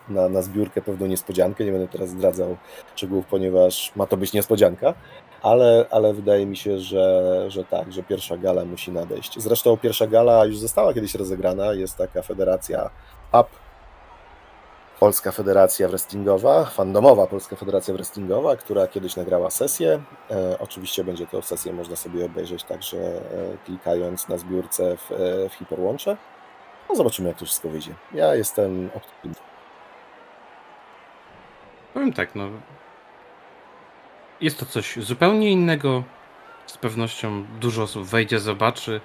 na, 0.09 0.29
na, 0.29 0.43
zbiórkę 0.43 0.83
pewną 0.83 1.07
niespodziankę. 1.07 1.65
Nie 1.65 1.73
będę 1.73 1.89
teraz 1.89 2.09
zdradzał 2.09 2.57
szczegółów, 2.95 3.27
ponieważ 3.27 3.93
ma 3.97 4.07
to 4.07 4.17
być 4.17 4.33
niespodzianka, 4.33 4.95
ale, 5.43 5.87
ale 5.91 6.15
wydaje 6.15 6.47
mi 6.47 6.57
się, 6.57 6.79
że, 6.79 7.45
że 7.49 7.65
tak, 7.65 7.93
że 7.93 8.03
pierwsza 8.03 8.37
gala 8.37 8.65
musi 8.65 8.93
nadejść. 8.93 9.41
Zresztą 9.41 9.77
pierwsza 9.77 10.07
gala 10.07 10.45
już 10.45 10.59
została 10.59 10.95
kiedyś 10.95 11.15
rozegrana. 11.15 11.73
Jest 11.73 11.97
taka 11.97 12.23
federacja 12.23 12.91
PAP, 13.33 13.49
Polska 15.01 15.33
Federacja 15.33 15.89
Wrestlingowa, 15.89 16.65
fandomowa 16.65 17.27
Polska 17.27 17.57
Federacja 17.57 17.95
Wrestlingowa, 17.95 18.57
która 18.57 18.87
kiedyś 18.87 19.17
nagrała 19.17 19.51
sesję. 19.51 20.03
E, 20.31 20.59
oczywiście 20.59 21.05
będzie 21.05 21.27
tę 21.27 21.43
sesję 21.43 21.73
można 21.73 21.97
sobie 21.97 22.25
obejrzeć 22.25 22.65
także 22.65 22.99
e, 22.99 23.21
klikając 23.65 24.29
na 24.29 24.39
zbiórce 24.39 24.97
w, 24.97 25.13
e, 25.13 25.49
w 25.49 25.55
Hiperłącze. 25.55 26.17
No 26.89 26.97
zobaczymy, 26.97 27.29
jak 27.29 27.39
to 27.39 27.45
wszystko 27.45 27.69
wyjdzie. 27.69 27.95
Ja 28.15 28.35
jestem 28.35 28.91
optymistą. 28.95 29.44
Powiem 32.05 32.15
tak, 32.15 32.35
no. 32.35 32.49
Jest 34.41 34.59
to 34.59 34.67
coś 34.67 34.97
zupełnie 34.97 35.51
innego. 35.51 36.03
Z 36.67 36.77
pewnością 36.77 37.47
dużo 37.61 37.83
osób 37.83 38.05
wejdzie, 38.05 38.41
zobaczy. 38.41 39.01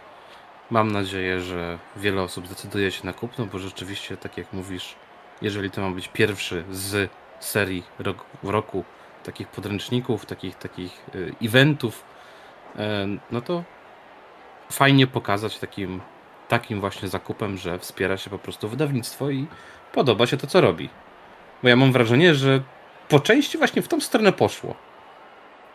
Mam 0.70 0.92
nadzieję, 0.92 1.42
że 1.42 1.80
wiele 1.96 2.22
osób 2.22 2.48
zdecyduje 2.48 2.92
się 2.92 3.06
na 3.06 3.14
kupno, 3.14 3.46
bo 3.46 3.60
rzeczywiście, 3.60 4.18
tak 4.18 4.38
jak 4.38 4.54
mówisz, 4.54 4.96
jeżeli 5.42 5.72
to 5.72 5.82
ma 5.82 5.92
być 5.92 6.08
pierwszy 6.08 6.64
z 6.72 7.12
serii 7.40 7.84
rok, 8.00 8.26
w 8.44 8.50
roku 8.50 8.84
takich 9.24 9.48
podręczników, 9.48 10.26
takich, 10.26 10.56
takich 10.56 11.06
y, 11.16 11.34
eventów, 11.42 12.04
e, 12.76 13.08
no 13.32 13.42
to 13.42 13.64
fajnie 14.72 15.08
pokazać 15.08 15.60
takim, 15.60 16.02
takim 16.48 16.80
właśnie 16.80 17.08
zakupem, 17.08 17.58
że 17.58 17.80
wspiera 17.80 18.18
się 18.18 18.30
po 18.30 18.40
prostu 18.40 18.68
wydawnictwo 18.70 19.30
i 19.30 19.48
podoba 19.94 20.28
się 20.28 20.38
to, 20.38 20.48
co 20.48 20.62
robi. 20.62 20.90
Bo 21.64 21.70
ja 21.70 21.76
mam 21.76 21.92
wrażenie, 21.92 22.36
że 22.36 22.62
po 23.10 23.19
części 23.19 23.58
właśnie 23.58 23.82
w 23.82 23.88
tą 23.88 24.02
stronę 24.02 24.32
poszło. 24.32 24.76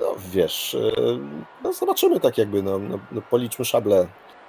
No 0.00 0.14
wiesz, 0.32 0.74
e, 0.74 1.18
no 1.62 1.72
zobaczymy 1.72 2.20
tak 2.20 2.38
jakby, 2.38 2.62
no, 2.62 2.78
no, 2.78 2.98
no 3.12 3.22
policzmy 3.22 3.64
szable. 3.64 4.06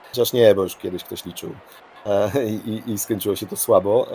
Chociaż 0.10 0.34
nie, 0.34 0.56
bo 0.56 0.64
już 0.64 0.76
kiedyś 0.76 1.04
ktoś 1.04 1.26
liczył 1.26 1.56
e, 2.06 2.32
i, 2.46 2.84
i 2.92 2.98
skończyło 2.98 3.36
się 3.36 3.46
to 3.46 3.56
słabo. 3.56 4.08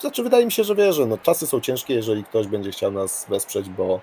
Znaczy 0.00 0.22
wydaje 0.22 0.44
mi 0.44 0.52
się, 0.52 0.64
że 0.64 0.74
wiesz, 0.74 0.96
że 0.96 1.06
no, 1.06 1.18
czasy 1.18 1.46
są 1.46 1.60
ciężkie, 1.60 1.94
jeżeli 1.94 2.24
ktoś 2.24 2.46
będzie 2.46 2.70
chciał 2.70 2.92
nas 2.92 3.26
wesprzeć, 3.28 3.68
bo 3.68 4.00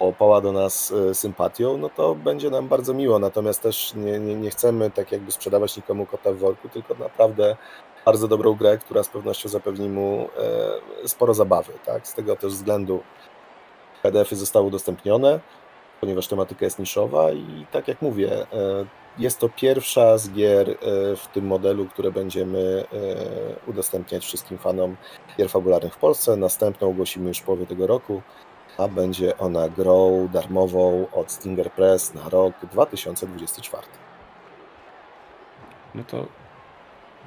opała 0.00 0.40
do 0.40 0.52
nas 0.52 0.92
e, 0.92 1.14
sympatią, 1.14 1.76
no 1.76 1.88
to 1.88 2.14
będzie 2.14 2.50
nam 2.50 2.68
bardzo 2.68 2.94
miło. 2.94 3.18
Natomiast 3.18 3.62
też 3.62 3.94
nie, 3.94 4.18
nie, 4.18 4.34
nie 4.34 4.50
chcemy 4.50 4.90
tak 4.90 5.12
jakby 5.12 5.32
sprzedawać 5.32 5.76
nikomu 5.76 6.06
kota 6.06 6.32
w 6.32 6.36
worku, 6.36 6.68
tylko 6.68 6.94
naprawdę 6.94 7.56
bardzo 8.04 8.28
dobrą 8.28 8.54
grę, 8.54 8.78
która 8.78 9.02
z 9.02 9.08
pewnością 9.08 9.48
zapewni 9.48 9.88
mu 9.88 10.28
e, 11.04 11.08
sporo 11.08 11.34
zabawy. 11.34 11.72
Tak? 11.86 12.06
Z 12.06 12.14
tego 12.14 12.36
też 12.36 12.52
względu 12.52 13.00
PDF-y 14.02 14.36
zostały 14.36 14.66
udostępnione, 14.66 15.40
ponieważ 16.00 16.28
tematyka 16.28 16.64
jest 16.64 16.78
niszowa 16.78 17.32
i 17.32 17.66
tak 17.72 17.88
jak 17.88 18.02
mówię, 18.02 18.32
e, 18.32 18.46
jest 19.18 19.38
to 19.38 19.48
pierwsza 19.48 20.18
z 20.18 20.30
gier 20.30 20.76
w 21.16 21.26
tym 21.32 21.46
modelu, 21.46 21.86
które 21.86 22.12
będziemy 22.12 22.84
udostępniać 23.66 24.24
wszystkim 24.24 24.58
fanom 24.58 24.96
gier 25.38 25.48
fabularnych 25.48 25.94
w 25.94 25.96
Polsce. 25.96 26.36
Następną 26.36 26.88
ogłosimy 26.88 27.28
już 27.28 27.38
w 27.38 27.42
połowie 27.42 27.66
tego 27.66 27.86
roku, 27.86 28.22
a 28.80 28.88
będzie 28.88 29.38
ona 29.38 29.68
grą 29.68 30.28
darmową 30.32 31.06
od 31.12 31.32
Stinger 31.32 31.72
Press 31.72 32.14
na 32.14 32.28
rok 32.28 32.54
2024. 32.72 33.82
No 35.94 36.04
to 36.04 36.26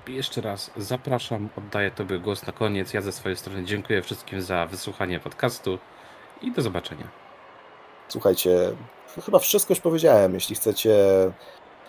jeszcze 0.07 0.41
raz 0.41 0.71
zapraszam, 0.77 1.49
oddaję 1.57 1.91
Tobie 1.91 2.19
głos 2.19 2.47
na 2.47 2.53
koniec. 2.53 2.93
Ja 2.93 3.01
ze 3.01 3.11
swojej 3.11 3.37
strony 3.37 3.65
dziękuję 3.65 4.01
wszystkim 4.01 4.41
za 4.41 4.65
wysłuchanie 4.65 5.19
podcastu 5.19 5.79
i 6.41 6.51
do 6.51 6.61
zobaczenia. 6.61 7.07
Słuchajcie, 8.07 8.75
chyba 9.25 9.39
wszystko 9.39 9.71
już 9.71 9.81
powiedziałem. 9.81 10.33
Jeśli 10.33 10.55
chcecie 10.55 10.95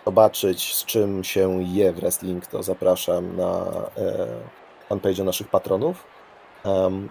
zobaczyć, 0.05 0.75
z 0.75 0.85
czym 0.85 1.25
się 1.25 1.63
je 1.63 1.93
wrestling, 1.93 2.47
to 2.47 2.63
zapraszam 2.63 3.37
na 3.37 3.67
e, 3.97 4.27
fanpage 4.89 5.25
naszych 5.25 5.49
patronów. 5.49 6.14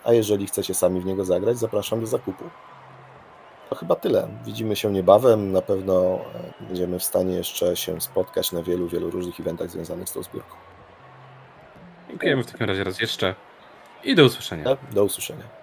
A 0.04 0.14
jeżeli 0.14 0.48
chcecie 0.48 0.74
sami 0.74 1.02
w 1.02 1.06
niego 1.06 1.26
zagrać, 1.26 1.58
zapraszam 1.58 2.02
do 2.02 2.08
zakupu. 2.08 2.44
to 3.70 3.76
chyba 3.76 3.96
tyle. 3.96 4.28
Widzimy 4.46 4.76
się 4.76 4.92
niebawem. 4.92 5.52
Na 5.52 5.62
pewno 5.62 6.20
e, 6.62 6.66
będziemy 6.68 7.00
w 7.00 7.04
stanie 7.04 7.36
jeszcze 7.36 7.76
się 7.76 8.02
spotkać 8.02 8.52
na 8.52 8.64
wielu, 8.64 8.88
wielu 8.88 9.10
różnych 9.10 9.40
eventach 9.40 9.70
związanych 9.70 10.10
z 10.10 10.14
tą 10.14 10.24
zbiórką. 10.24 10.56
Dziękujemy 12.10 12.44
w 12.44 12.52
takim 12.52 12.68
razie 12.68 12.84
raz 12.84 13.00
jeszcze 13.00 13.36
i 14.04 14.16
do 14.16 14.26
usłyszenia. 14.26 14.78
Do 14.92 15.04
usłyszenia. 15.04 15.63